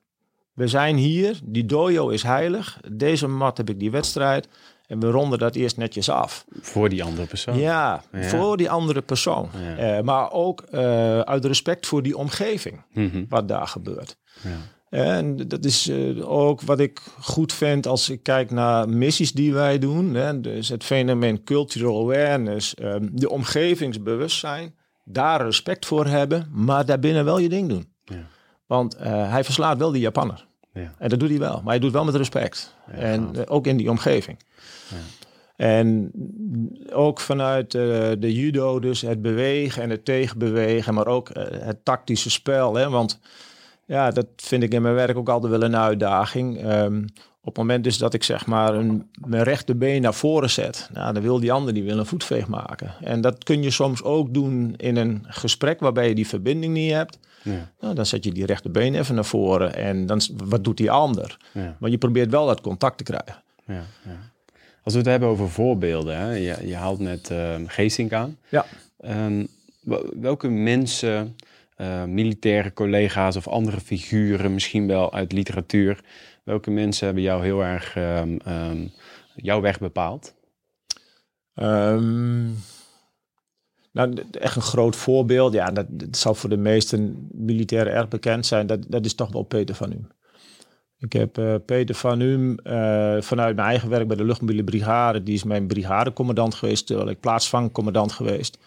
[0.54, 2.80] We zijn hier, die dojo is heilig.
[2.92, 4.48] Deze mat heb ik die wedstrijd.
[4.88, 6.46] En we ronden dat eerst netjes af.
[6.62, 7.58] Voor die andere persoon.
[7.58, 9.50] Ja, voor die andere persoon.
[9.78, 9.98] Ja.
[9.98, 13.26] Uh, maar ook uh, uit respect voor die omgeving, mm -hmm.
[13.30, 14.18] wat daar gebeurt.
[14.44, 14.58] Ja.
[14.90, 19.54] En dat is uh, ook wat ik goed vind als ik kijk naar missies die
[19.54, 20.14] wij doen.
[20.14, 27.26] Hè, dus het fenomeen cultural awareness, um, de omgevingsbewustzijn, daar respect voor hebben, maar daarbinnen
[27.26, 27.94] wel je ding doen.
[28.04, 28.28] Ja.
[28.66, 30.48] Want hij verslaat wel die Japanner.
[30.76, 30.94] Ja.
[30.98, 32.76] En dat doet hij wel, maar hij doet wel met respect.
[32.92, 34.38] en ook in die omgeving.
[35.56, 36.12] En
[36.92, 37.82] ook vanuit uh,
[38.20, 42.76] de judo, dus het bewegen en het tegenbewegen, maar ook uh, het tactische spel.
[42.76, 42.90] Hè?
[42.90, 43.20] Want
[43.86, 46.72] ja, dat vind ik in mijn werk ook altijd wel een uitdaging.
[46.72, 47.06] Um,
[47.46, 51.14] op het moment dus dat ik zeg maar een, mijn rechterbeen naar voren zet, nou,
[51.14, 52.94] dan wil die ander die wil een voetveeg maken.
[53.02, 56.92] En dat kun je soms ook doen in een gesprek waarbij je die verbinding niet
[56.92, 57.20] hebt.
[57.46, 57.72] Ja.
[57.80, 61.38] Nou, dan zet je die rechterbeen even naar voren en dan, wat doet die ander?
[61.52, 61.78] Ja.
[61.80, 63.44] Maar je probeert wel dat contact te krijgen.
[63.66, 64.34] Ja, ja.
[64.84, 66.32] Als we het hebben over voorbeelden, hè?
[66.32, 68.38] Je, je haalt net uh, Geesink aan.
[68.50, 68.66] Ja.
[69.26, 69.48] Um,
[70.20, 71.36] welke mensen,
[71.78, 76.00] uh, militaire collega's of andere figuren, misschien wel uit literatuur,
[76.44, 78.92] welke mensen hebben jou heel erg um, um,
[79.36, 80.34] jouw weg bepaald?
[83.96, 88.68] Nou, echt een groot voorbeeld, ja, dat, zal voor de meesten militairen erg bekend zijn.
[88.68, 90.08] Dat, dat is toch wel Peter van Um.
[90.98, 95.24] Ik heb uh, Peter van Um uh, vanuit mijn eigen werk bij de luchtmobiele brigade.
[95.24, 98.58] Die is mijn brigadecommandant geweest, terwijl ik plaatsvangcommandant geweest.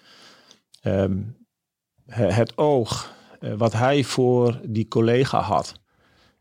[0.83, 1.37] Um,
[2.07, 5.81] het oog uh, wat hij voor die collega had.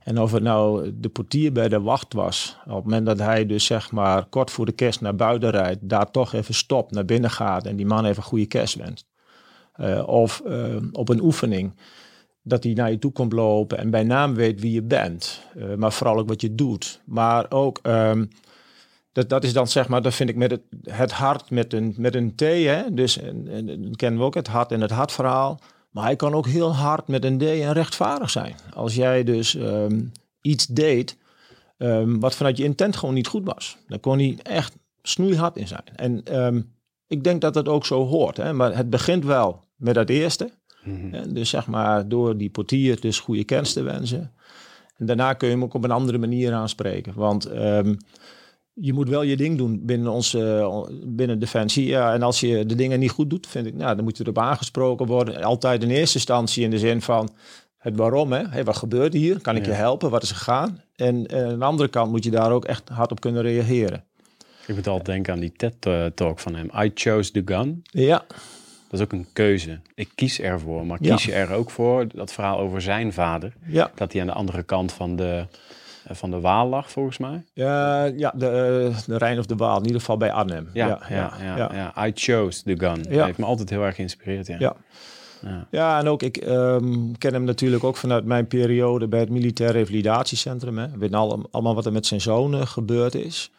[0.08, 2.58] En of het nou de portier bij de wacht was.
[2.66, 5.90] Op het moment dat hij dus zeg maar kort voor de kerst naar buiten rijdt.
[5.90, 9.06] Daar toch even stopt, naar binnen gaat en die man even goede kerst wenst.
[10.06, 10.42] of
[10.92, 11.74] op een oefening
[12.48, 15.42] dat hij naar je toe komt lopen en bij naam weet wie je bent.
[15.58, 17.02] Uh, maar vooral ook wat je doet.
[17.06, 18.30] Maar ook, um,
[19.12, 21.94] dat, dat is dan zeg maar, dat vind ik met het, het hart met een,
[21.98, 22.40] met een T.
[22.42, 22.94] Hè?
[22.94, 25.60] Dus en, en, en kennen we ook het hart en het hartverhaal.
[25.98, 28.56] Maar hij kan ook heel hard met een D en rechtvaardig zijn.
[28.74, 31.18] Als jij dus um, iets deed
[31.78, 33.78] um, wat vanuit je intent gewoon niet goed was.
[33.88, 35.84] Dan kon hij echt snoeihard in zijn.
[35.96, 36.24] En
[37.08, 38.38] ik denk dat dat ook zo hoort.
[38.38, 38.54] Hè?
[38.54, 40.52] Maar het begint wel met dat eerste.
[40.84, 44.32] Mm Dus zeg maar door die portier dus goede kennis te wensen.
[44.98, 47.14] En daarna kun je hem ook op een andere manier aanspreken.
[47.16, 47.50] Want
[48.82, 50.70] je moet wel je ding doen binnen onze
[51.06, 51.86] binnen Defensie.
[51.86, 54.24] Ja, en als je de dingen niet goed doet, vind ik, nou, dan moet je
[54.24, 55.44] erop aangesproken worden.
[55.44, 57.30] Altijd in eerste instantie in de zin van
[57.78, 58.32] het waarom.
[58.32, 58.44] Hè?
[58.48, 59.42] Hey, wat gebeurt hier?
[59.42, 60.10] Kan ik je helpen?
[60.10, 60.82] Wat is er gegaan?
[60.96, 64.04] En uh, aan de andere kant moet je daar ook echt hard op kunnen reageren.
[64.68, 66.70] Ik moet altijd denken aan die TED-talk van hem.
[66.84, 67.84] I chose the gun.
[67.84, 68.26] Ja.
[68.90, 69.80] Dat is ook een keuze.
[69.96, 73.54] Ik kies ervoor, maar kies je er ook voor dat verhaal over zijn vader?
[73.66, 73.92] Ja.
[73.96, 75.46] Dat hij aan de andere kant van de,
[76.10, 77.44] van de Waal lag, volgens mij.
[77.54, 80.70] Ja, ja de, eh, de Rijn of de Waal, in ieder geval bij Arnhem.
[80.74, 81.70] Ja, ja, ja.
[81.74, 83.06] ja, I chose the gun.
[83.10, 83.26] Ja.
[83.26, 84.48] heeft me altijd heel erg geïnspireerd.
[84.48, 84.56] Ja.
[84.60, 84.76] ja.
[85.42, 85.68] Ja.
[85.72, 89.72] ja, en ook ik um, ken hem natuurlijk ook vanuit mijn periode bij het Militair
[89.72, 90.78] Revalidatiecentrum.
[90.78, 90.90] Hè.
[90.90, 93.52] We weten allemaal wat er met zijn zoon gebeurd is.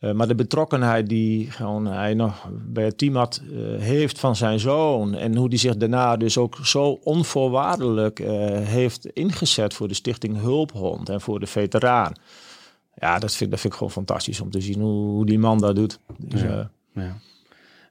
[0.00, 4.36] Uh, maar de betrokkenheid die gewoon hij nog bij het team had, uh, heeft van
[4.36, 5.14] zijn zoon.
[5.14, 8.28] En hoe die zich daarna dus ook zo onvoorwaardelijk uh,
[8.58, 12.12] heeft ingezet voor de stichting Hulphond en voor de veteraan.
[12.94, 15.58] Ja, dat vind, dat vind ik gewoon fantastisch om te zien hoe, hoe die man
[15.58, 15.98] dat doet.
[16.18, 16.70] Dus, ja.
[16.94, 17.16] ja.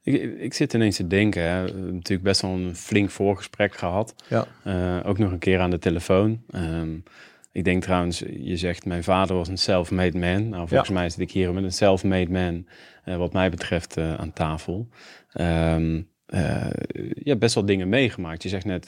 [0.03, 1.63] Ik, ik zit ineens te denken, hè.
[1.63, 4.15] We hebben natuurlijk best wel een flink voorgesprek gehad.
[4.27, 5.01] Ja.
[5.05, 6.41] ook nog een keer aan de telefoon.
[6.55, 7.03] Um,
[7.53, 10.49] ik denk trouwens, je zegt mijn vader was een self-made man.
[10.49, 12.65] Nou, volgens mij zit ik hier met een self-made man,
[13.05, 14.87] uh, wat mij betreft, uh, aan tafel.
[15.33, 16.69] Um, uh,
[17.13, 18.43] je hebt best wel dingen meegemaakt.
[18.43, 18.87] Je zegt net,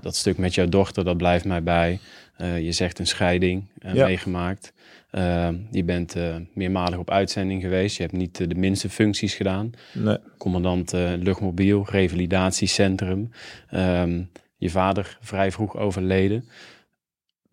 [0.00, 1.98] dat stuk met jouw dochter, dat blijft mij bij.
[2.38, 4.04] je zegt een scheiding ja.
[4.06, 4.72] meegemaakt.
[5.10, 6.16] Ehm, je bent
[6.54, 7.96] meermalig op uitzending geweest.
[7.96, 9.70] Je hebt niet de minste functies gedaan.
[9.92, 10.16] Nee.
[10.38, 13.30] Commandant luchtmobiel, revalidatiecentrum.
[13.74, 16.44] Um, je vader vrij vroeg overleden.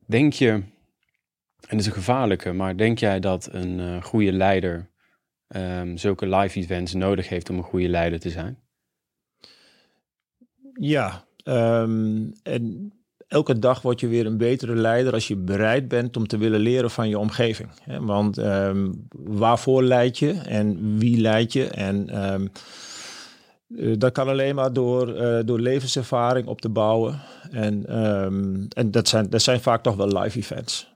[0.08, 0.66] Denk je, en
[1.70, 4.90] dat is een gevaarlijke, maar denk jij dat een uh, goede leider
[5.48, 8.60] um, zulke live events nodig heeft om een goede leider te zijn?
[10.80, 12.94] Ja, um, en
[13.28, 16.60] elke dag word je weer een betere leider als je bereid bent om te willen
[16.60, 17.70] leren van je omgeving.
[18.00, 21.68] Want um, waarvoor leid je en wie leid je?
[21.68, 22.10] En
[23.98, 27.20] dat kan alleen maar door, uh, door levenservaring op te bouwen.
[27.52, 30.96] En, um, en dat, zijn, dat zijn vaak toch wel live events.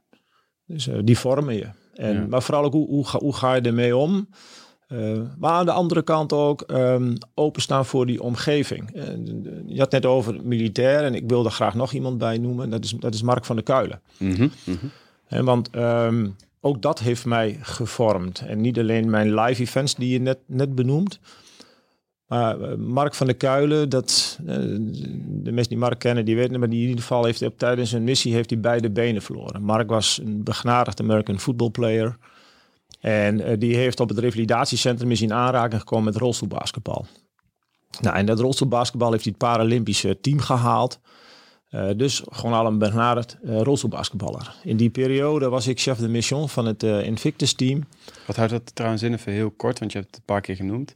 [0.66, 1.68] Dus uh, die vormen je.
[1.94, 2.26] En, ja.
[2.28, 4.30] Maar vooral ook hoe, hoe, ga, hoe ga je ermee om?
[5.38, 8.90] maar aan de andere kant ook um, openstaan voor die omgeving.
[9.66, 12.70] je had net over militair en ik wilde graag nog iemand bij noemen.
[12.70, 14.02] Dat is, dat is Mark van der Kuilen.
[14.18, 14.92] Mm -hmm, mm -hmm.
[15.28, 18.44] En want um, ook dat heeft mij gevormd.
[18.48, 21.20] En niet alleen mijn live events die je net, net benoemt.
[22.32, 26.60] Maar uh, Mark van der Kuilen, dat, uh, de mensen die Mark kennen, die weten,
[26.60, 29.64] maar die in ieder geval heeft op tijdens zijn missie heeft hij beide benen verloren.
[29.64, 32.18] Mark was een begnadigd American football player.
[33.00, 37.06] En uh, die heeft op het revalidatiecentrum is in aanraking gekomen met rolstoelbasketbal.
[38.02, 41.00] Nou, en dat rolstoelbasketbal heeft hij het Paralympische team gehaald.
[41.96, 44.56] dus gewoon al een benaderd rolstoelbasketballer.
[44.64, 47.84] In die periode was ik chef de mission van het Invictus team.
[48.28, 50.56] Wat houdt dat trouwens in, even heel kort, want je hebt het een paar keer
[50.56, 50.96] genoemd.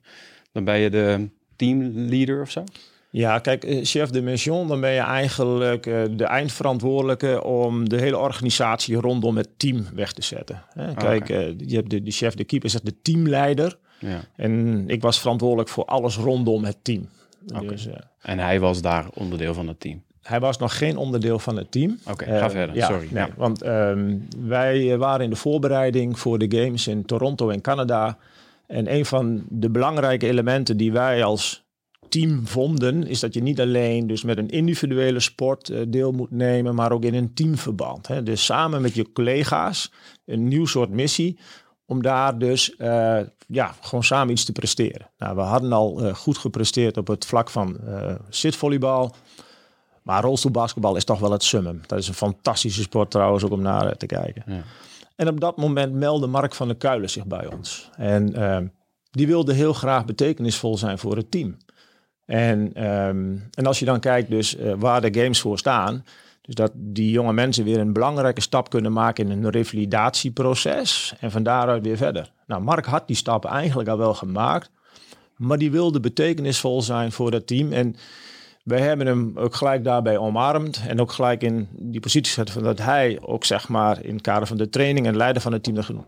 [0.56, 2.64] Dan ben je de teamleader of zo?
[3.10, 7.98] Ja, kijk, eh, chef de mission, dan ben je eigenlijk uh, de eindverantwoordelijke om de
[7.98, 10.64] hele organisatie rondom het team weg te zetten.
[10.74, 10.88] Hè?
[10.88, 11.48] Ah, kijk, okay.
[11.48, 13.78] uh, je hebt de, de, chef, de keeper, is de teamleider.
[14.00, 14.20] Ja.
[14.36, 17.10] En ik was verantwoordelijk voor alles rondom het team.
[17.54, 17.68] Okay.
[17.68, 17.88] Dus,
[18.22, 20.04] en hij was daar onderdeel van het team?
[20.22, 22.00] Hij was nog geen onderdeel van het team.
[22.08, 22.76] Oké, okay, ga verder.
[22.76, 23.08] Ja, Sorry.
[23.12, 23.30] Nee, ja.
[23.38, 28.18] Want um, wij waren in de voorbereiding voor de games in Toronto en Canada.
[28.68, 31.66] En een van de belangrijke elementen die wij als
[32.10, 36.32] team vonden, is dat je niet alleen dus met een individuele sport uh, deel moet
[36.32, 38.26] nemen, maar ook in een teamverband.
[38.26, 39.92] Dus samen met je collega's
[40.26, 41.40] een nieuw soort missie
[41.86, 45.10] om daar dus uh, ja, gewoon samen iets te presteren.
[45.18, 47.80] Nou, we hadden al uh, goed gepresteerd op het vlak van
[48.30, 49.16] zitvolleybal.
[50.04, 51.82] Maar rolstoelbasketbal is toch wel het summum.
[51.86, 54.44] Dat is een fantastische sport trouwens ook om naar te kijken.
[54.46, 54.64] Ja.
[55.16, 57.90] En op dat moment meldde Mark van der Kuilen zich bij ons.
[57.98, 58.58] En uh,
[59.12, 61.58] die wilde heel graag betekenisvol zijn voor het team.
[62.26, 66.04] En, um, en als je dan kijkt dus uh, waar de games voor staan,
[66.42, 71.32] dus dat die jonge mensen weer een belangrijke stap kunnen maken in een revalidatieproces en
[71.32, 72.32] van daaruit weer verder.
[72.48, 74.70] Nou, Mark had die stap eigenlijk al wel gemaakt,
[75.36, 77.72] maar die wilde betekenisvol zijn voor dat team.
[77.72, 77.96] En
[78.66, 82.64] wij hebben hem ook gelijk daarbij omarmd en ook gelijk in die positie gezet van
[82.64, 85.64] dat hij ook zeg maar in het kader van de training en leider van het
[85.64, 86.08] team genoemd.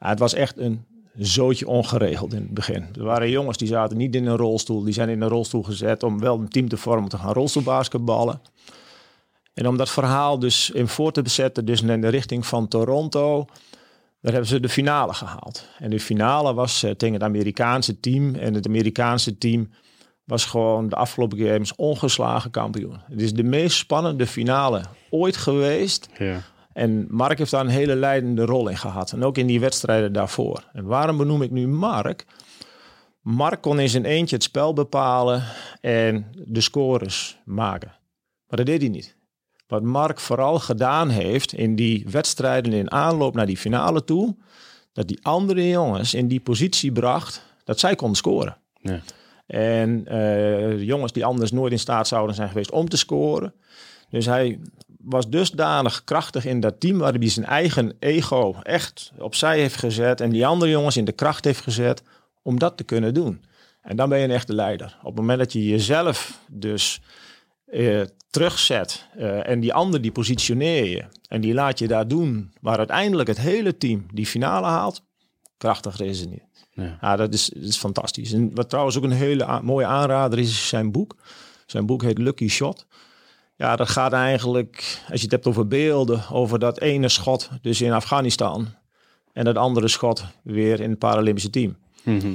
[0.00, 0.84] Ja, het was echt een
[1.16, 2.86] zootje ongeregeld in het begin.
[2.98, 6.02] Er waren jongens die zaten niet in een rolstoel, die zijn in een rolstoel gezet
[6.02, 8.40] om wel een team te vormen te gaan rolstoelbasketballen.
[9.54, 13.46] En om dat verhaal dus in voor te bezetten, dus in de richting van Toronto,
[14.20, 15.68] daar hebben ze de finale gehaald.
[15.78, 18.34] En de finale was uh, tegen het Amerikaanse team.
[18.34, 19.70] En het Amerikaanse team
[20.24, 23.00] was gewoon de afgelopen games ongeslagen kampioen.
[23.08, 26.08] Het is de meest spannende finale ooit geweest.
[26.18, 26.40] Ja.
[26.72, 29.12] En Mark heeft daar een hele leidende rol in gehad.
[29.12, 30.64] En ook in die wedstrijden daarvoor.
[30.72, 32.26] En waarom benoem ik nu Mark?
[33.20, 35.44] Mark kon in zijn eentje het spel bepalen
[35.80, 37.88] en de scores maken.
[38.46, 39.16] Maar dat deed hij niet.
[39.66, 44.36] Wat Mark vooral gedaan heeft in die wedstrijden in aanloop naar die finale toe,
[44.92, 48.56] dat die andere jongens in die positie bracht dat zij konden scoren.
[48.80, 49.00] Ja.
[49.52, 53.54] En uh, jongens die anders nooit in staat zouden zijn geweest om te scoren.
[54.10, 54.58] Dus hij
[54.98, 60.20] was dusdanig krachtig in dat team, waar hij zijn eigen ego echt opzij heeft gezet
[60.20, 62.02] en die andere jongens in de kracht heeft gezet
[62.42, 63.44] om dat te kunnen doen.
[63.82, 64.98] En dan ben je een echte leider.
[65.00, 67.00] Op het moment dat je jezelf dus
[67.66, 72.52] eh, terugzet eh, en die ander die positioneer je en die laat je daar doen,
[72.60, 75.02] waar uiteindelijk het hele team die finale haalt,
[75.56, 76.51] krachtiger is het niet.
[76.82, 76.98] Ja.
[77.00, 78.32] ja, dat, is, dat is fantastisch.
[78.32, 81.16] En wat trouwens ook een hele mooie aanrader is, is zijn boek.
[81.66, 82.86] Zijn boek heet Lucky Shot.
[83.56, 87.80] Ja, dat gaat eigenlijk, als je het hebt over beelden, over dat ene schot dus
[87.80, 88.68] in Afghanistan
[89.32, 91.76] en dat andere schot weer in het Paralympische team.
[92.02, 92.34] Mhm.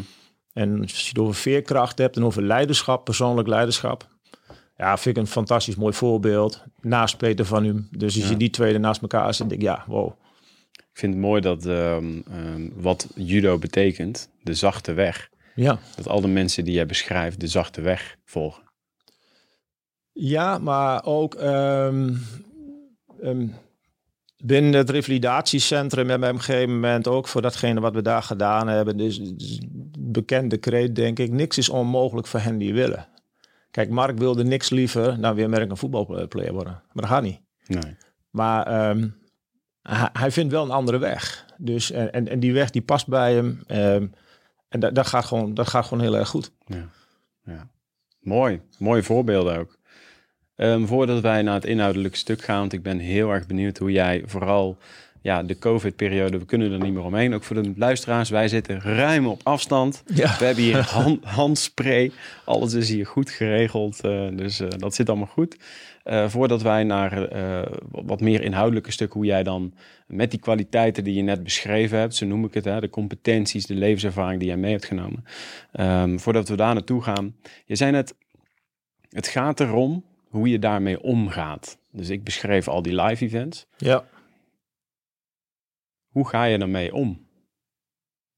[0.53, 4.07] En als je het over veerkracht hebt en over leiderschap, persoonlijk leiderschap.
[4.77, 6.63] Ja, vind ik een fantastisch mooi voorbeeld.
[6.81, 7.87] Naast Peter van U.
[7.91, 10.11] Dus als je die twee naast elkaar zet, denk ik, ja, wow.
[10.97, 15.29] Ik vind het mooi dat ehm, ehm, wat judo betekent, de zachte weg.
[15.55, 15.79] Ja.
[15.95, 18.63] Dat al de mensen die jij beschrijft de zachte weg volgen.
[20.11, 22.21] Ja, maar ook um,
[24.43, 28.23] binnen het revalidatiecentrum hebben we op een gegeven moment ook voor datgene wat we daar
[28.23, 28.97] gedaan hebben.
[28.97, 29.59] Dus, dus
[29.99, 33.07] bekende kreet denk ik, niks is onmogelijk voor hen die willen.
[33.71, 36.73] Kijk, Mark wilde niks liever dan weer merk een voetbalplayer worden.
[36.73, 37.41] Maar dat gaat niet.
[37.67, 37.95] Nee.
[38.29, 39.25] Maar um,
[39.89, 41.45] hij, hij, vindt wel een andere weg.
[41.57, 43.63] Dus, en, en die weg die past bij hem.
[43.67, 44.13] Um,
[44.69, 46.51] en dat, dat, gaat gewoon, dat gaat gewoon heel erg goed.
[46.65, 46.89] Ja.
[47.43, 47.67] ja.
[48.19, 48.61] Mooi.
[48.77, 49.77] Mooie voorbeelden ook.
[50.55, 53.91] Um, voordat wij naar het inhoudelijke stuk gaan, want ik ben heel erg benieuwd hoe
[53.91, 54.77] jij vooral
[55.21, 57.33] ja, de COVID-periode, we kunnen er niet meer omheen.
[57.33, 60.03] Ook voor de luisteraars, wij zitten ruim op afstand.
[60.13, 60.35] Ja.
[60.37, 62.11] We hebben hier hand, handspray.
[62.45, 65.57] Alles is hier goed geregeld, uh, dus uh, dat zit allemaal goed.
[66.09, 67.29] Uh, voordat wij naar
[67.91, 69.73] wat meer inhoudelijke stukken, hoe jij dan
[70.07, 73.65] met die kwaliteiten die je net beschreven hebt, zo noem ik het, hè, de competenties,
[73.65, 75.23] de levenservaring die jij mee hebt genomen.
[75.79, 77.35] Um, voordat we daar naartoe gaan.
[77.65, 78.15] Je zei net,
[79.09, 81.79] het gaat erom hoe je daarmee omgaat.
[81.91, 83.67] Dus ik beschreef al die live events.
[83.77, 84.05] Ja.
[86.07, 87.27] Hoe ga je ermee om?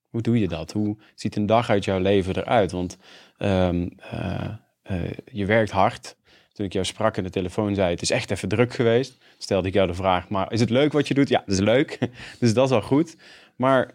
[0.09, 0.71] Hoe doe je dat?
[0.71, 2.71] Hoe ziet een dag uit jouw leven eruit?
[2.71, 2.97] Want
[3.37, 4.53] um, uh,
[4.91, 6.17] uh, je werkt hard.
[6.59, 9.17] Toen ik jou sprak in de telefoon zei, het is echt even druk geweest.
[9.37, 11.29] Stelde ik jou de vraag, maar is het leuk wat je doet?
[11.29, 11.97] Ja, dat is leuk.
[12.39, 13.17] dus dat is al goed.
[13.55, 13.91] Maar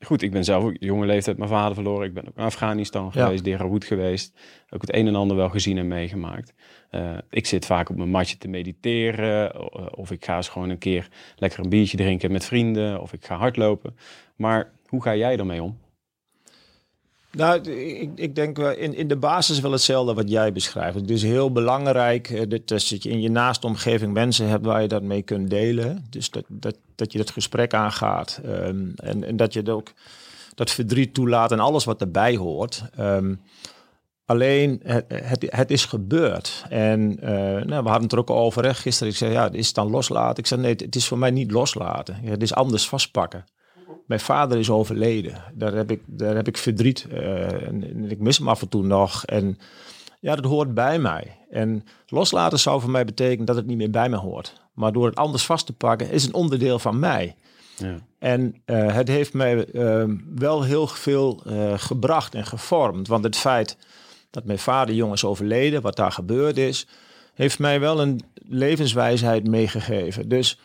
[0.00, 2.06] goed, ik ben zelf ook jonge leeftijd mijn vader verloren.
[2.06, 3.50] Ik ben ook in Afghanistan geweest, ja.
[3.50, 4.38] Derahoud geweest.
[4.70, 6.54] Ook het een en ander wel gezien en meegemaakt.
[6.90, 9.52] Uh, ik zit vaak op mijn matje te mediteren.
[9.52, 13.00] Eh, of ik ga eens gewoon een keer lekker een biertje drinken met vrienden.
[13.00, 13.96] Of ik ga hardlopen.
[14.36, 15.78] Maar hoe ga jij ermee om?
[17.32, 21.00] Nou, ik, ik denk in, in de basis wel hetzelfde wat jij beschrijft.
[21.00, 24.88] Het is heel belangrijk uh, dat je in je naaste omgeving mensen hebt waar je
[24.88, 26.06] dat mee kunt delen.
[26.10, 28.40] Dus dat, dat, dat je dat gesprek aangaat.
[28.44, 29.92] Um, en, en dat je ook
[30.54, 32.82] dat verdriet toelaat en alles wat erbij hoort.
[32.98, 33.40] Um,
[34.28, 36.64] Alleen, het, het, is gebeurd.
[36.68, 37.30] En uh,
[37.64, 39.12] nou, we hadden het er ook over gisteren.
[39.12, 40.38] Ik zei, ja, is het dan loslaten?
[40.38, 42.14] Ik zei, nee, het is voor mij niet loslaten.
[42.14, 43.44] Het is anders vastpakken.
[44.08, 45.42] Mijn vader is overleden.
[45.54, 47.06] Daar heb ik, daar heb ik verdriet.
[47.12, 49.24] Uh, en, ik mis hem af en toe nog.
[49.24, 49.58] En
[50.20, 51.36] ja, dat hoort bij mij.
[51.50, 54.60] En loslaten zou voor mij betekenen dat het niet meer bij me hoort.
[54.72, 57.34] Maar door het anders vast te pakken, is een onderdeel van mij.
[57.76, 57.98] Ja.
[58.18, 59.66] En uh, het heeft mij
[60.34, 61.42] wel heel veel
[61.76, 63.08] gebracht en gevormd.
[63.08, 63.76] Want het feit
[64.30, 66.86] dat mijn vader jong is overleden, wat daar gebeurd is,
[67.34, 70.28] heeft mij wel een levenswijsheid meegegeven.
[70.28, 70.58] Dus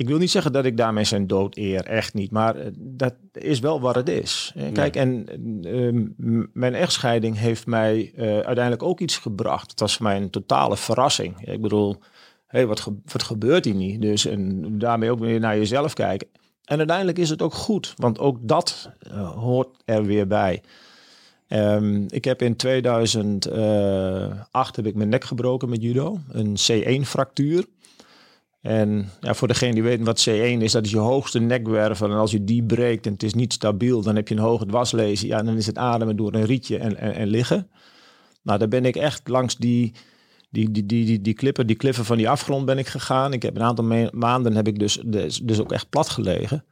[0.00, 2.30] ik wil niet zeggen dat ik daarmee zijn dood eer, echt niet.
[2.30, 4.54] Maar eh, dat is wel wat het is.
[4.72, 5.26] Kijk, en
[5.66, 9.70] uh, mijn echtscheiding heeft mij uh, uiteindelijk ook iets gebracht.
[9.70, 11.48] Het was voor mij een totale verrassing.
[11.48, 11.96] Ik bedoel,
[12.46, 14.02] hey, wat, ge wat gebeurt hier niet?
[14.02, 16.28] Dus en daarmee ook weer naar jezelf kijken.
[16.64, 20.62] En uiteindelijk is het ook goed, want ook dat uh, hoort er weer bij.
[21.48, 23.48] Um, ik heb in 2008
[24.70, 26.18] uh, heb ik mijn nek gebroken met judo.
[26.28, 27.64] Een C1-fractuur.
[28.60, 32.10] En ja, voor degene die weten wat C1 is, dat is je hoogste nekwervel.
[32.10, 34.66] En als je die breekt en het is niet stabiel, dan heb je een hoge
[34.66, 35.28] dwarslezen.
[35.28, 37.70] Ja, dan is het ademen door een rietje en, en, en liggen.
[38.42, 39.94] Nou, daar ben ik echt langs die,
[40.50, 43.32] die, die, die, die, die klippen, die kliffen van die afgrond ben ik gegaan.
[43.32, 46.64] Ik heb een aantal maanden heb ik dus, dus, dus ook echt plat gelegen.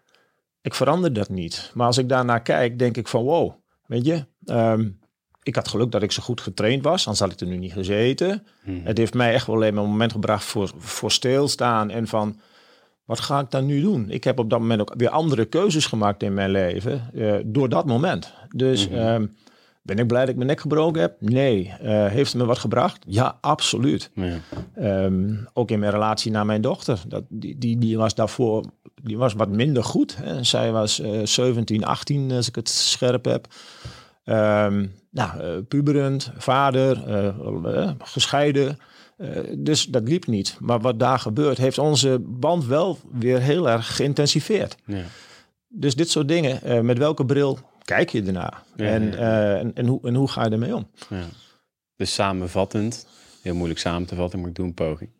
[0.62, 1.70] Ik verander dat niet.
[1.74, 3.52] Maar als ik daarnaar kijk, denk ik van wow,
[3.86, 4.98] weet je, Um,
[5.42, 7.72] ik had geluk dat ik zo goed getraind was, anders had ik er nu niet
[7.72, 8.46] gezeten.
[8.62, 8.80] Hmm.
[8.84, 12.40] Het heeft mij echt wel alleen maar een moment gebracht voor, voor stilstaan en van,
[13.04, 14.10] wat ga ik dan nu doen?
[14.10, 17.68] Ik heb op dat moment ook weer andere keuzes gemaakt in mijn leven uh, door
[17.68, 18.32] dat moment.
[18.50, 18.98] Dus hmm.
[18.98, 19.36] um,
[19.82, 21.16] ben ik blij dat ik mijn nek gebroken heb?
[21.20, 21.74] Nee.
[21.82, 23.04] Uh, heeft het me wat gebracht?
[23.06, 24.10] Ja, absoluut.
[24.14, 24.38] Ja.
[25.04, 27.02] Um, ook in mijn relatie naar mijn dochter.
[27.06, 28.64] Dat, die, die, die was daarvoor
[29.02, 30.16] die was wat minder goed.
[30.16, 30.44] Hè.
[30.44, 33.46] Zij was uh, 17, 18 als ik het scherp heb.
[34.24, 38.78] Um, nou, uh, puberend, vader, uh, gescheiden.
[39.58, 40.56] dus dat liep niet.
[40.60, 44.76] Maar wat daar gebeurt, heeft onze band wel weer heel erg geïntensiveerd.
[44.86, 45.02] Ja.
[45.68, 48.62] Dus dit soort dingen, met welke bril kijk je ernaar?
[48.76, 50.90] Ja, en, ja, en, en, hoe, en hoe ga je ermee om?
[51.08, 51.24] Ja.
[51.96, 53.06] Dus samenvattend,
[53.42, 55.10] heel moeilijk samen te vatten, maar ik doe een poging.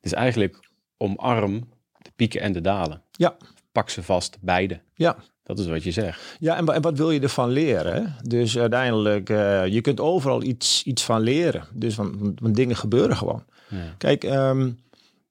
[0.00, 1.68] Dus eigenlijk omarm
[1.98, 3.02] de pieken en de dalen.
[3.10, 3.36] Ja.
[3.72, 4.80] Pak ze vast, beide.
[4.94, 5.16] Ja.
[5.42, 6.36] Dat is wat je zegt.
[6.38, 8.16] Ja, en, en wat wil je ervan leren?
[8.22, 11.64] Dus uiteindelijk, uh, je kunt overal iets, iets van leren.
[11.72, 13.44] Dus van, van dingen gebeuren gewoon.
[13.68, 13.94] Ja.
[13.98, 14.78] Kijk, um,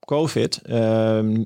[0.06, 1.46] COVID, um,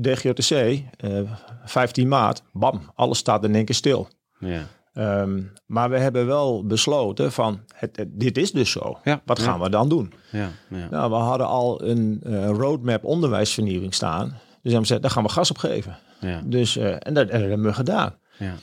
[0.00, 1.30] DGOTC, uh,
[1.64, 4.08] 15 maart, bam, alles staat in één keer stil.
[4.38, 4.66] Ja.
[4.94, 8.98] Um, maar we hebben wel besloten van, het, het, dit is dus zo.
[9.04, 9.44] Ja, Wat ja.
[9.44, 10.12] gaan we dan doen?
[10.30, 10.88] Ja, ja.
[10.90, 14.26] Nou, we hadden al een uh, roadmap onderwijsvernieuwing staan.
[14.26, 15.98] Dus hebben we gezegd, daar gaan we gas op geven.
[16.20, 16.42] Ja.
[16.44, 18.14] Dus, uh, en, dat, en dat hebben we gedaan.
[18.38, 18.54] Ja.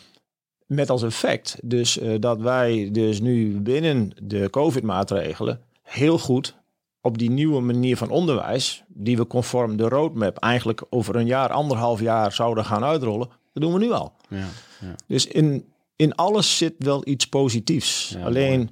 [0.66, 6.56] Met als effect dus uh, dat wij dus nu binnen de COVID-maatregelen heel goed
[7.02, 11.50] op die nieuwe manier van onderwijs, die we conform de roadmap eigenlijk over een jaar,
[11.50, 14.14] anderhalf jaar zouden gaan uitrollen, dat doen we nu al.
[14.30, 14.38] Ja,
[14.82, 14.96] ja.
[15.08, 18.16] Dus in, in alles zit wel iets positiefs.
[18.18, 18.70] Ja, Alleen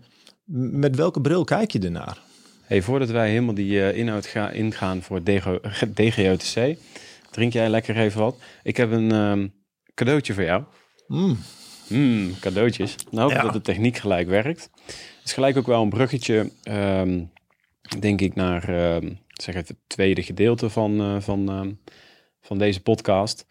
[0.80, 2.18] met welke bril kijk je ernaar?
[2.62, 5.60] Hey, voordat wij helemaal die uh, inhoud ga, ingaan voor DGO,
[5.94, 6.78] DGOTC,
[7.34, 8.42] drink jij lekker even wat.
[8.64, 9.54] Ik heb een um,
[9.94, 10.64] cadeautje voor jou.
[11.08, 11.38] Mm.
[11.88, 12.96] Mm, cadeautjes.
[13.12, 13.42] Nou, ja.
[13.42, 14.70] dat de techniek gelijk werkt.
[14.86, 17.32] Het is gelijk ook wel een bruggetje, um,
[18.00, 21.78] denk ik, naar um, zeg het tweede gedeelte van, uh, van,
[22.42, 23.46] van deze podcast.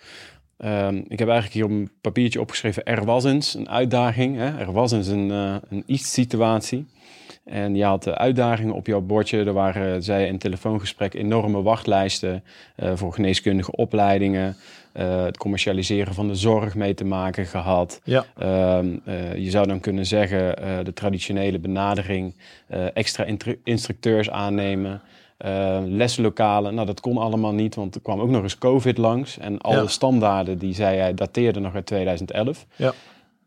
[0.64, 4.37] Um, ik heb eigenlijk hier op een papiertje opgeschreven: er was eens een uitdaging.
[4.37, 4.59] Hè?
[4.59, 6.87] Er was eens een, uh, een iets-situatie.
[7.45, 9.45] En je had uitdagingen op jouw bordje.
[9.45, 12.45] Er waren, zei in telefoongesprek, enorme wachtlijsten
[12.76, 14.57] uh, voor geneeskundige opleidingen.
[14.97, 18.01] Uh, het commercialiseren van de zorg mee te maken gehad.
[18.05, 18.24] Ja.
[18.43, 22.34] Uh, je zou dan kunnen zeggen, de traditionele benadering,
[22.95, 23.26] extra
[23.64, 25.01] instructeurs aannemen.
[25.86, 29.38] Leslokalen, nou dat kon allemaal niet, want er kwam ook nog eens COVID langs.
[29.38, 29.86] En alle ja.
[29.86, 32.66] standaarden, die zei hij, dateerden nog uit 2011.
[32.76, 32.93] Ja.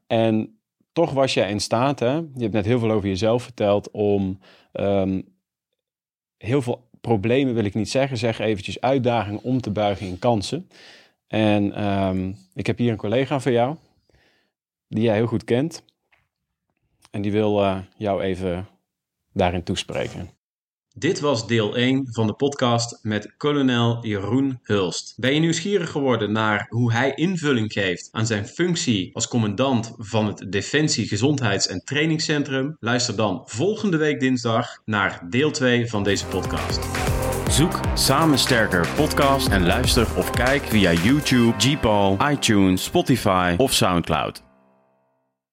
[0.08, 0.56] En
[0.96, 2.14] toch was jij in staat, hè?
[2.14, 4.40] je hebt net heel veel over jezelf verteld, om
[4.74, 5.28] um,
[6.38, 10.70] heel veel problemen, wil ik niet zeggen, zeg eventjes uitdagingen om te buigen in kansen.
[11.28, 13.76] En um, ik heb hier een collega van jou,
[14.88, 15.84] die jij heel goed kent.
[17.12, 18.68] En die wil uh, jou even
[19.34, 20.30] daarin toespreken.
[20.98, 25.14] Dit was deel 1 van de podcast met kolonel Jeroen Hulst.
[25.18, 30.28] Ben je nieuwsgierig geworden naar hoe hij invulling geeft aan zijn functie als commandant van
[30.28, 32.78] het Defensie Gezondheids- en Trainingscentrum?
[32.80, 36.80] Luister dan volgende week dinsdag naar deel 2 van deze podcast.
[37.50, 44.45] Zoek Samen Sterker podcast en luister of kijk via YouTube, Gpal, iTunes, Spotify of Soundcloud.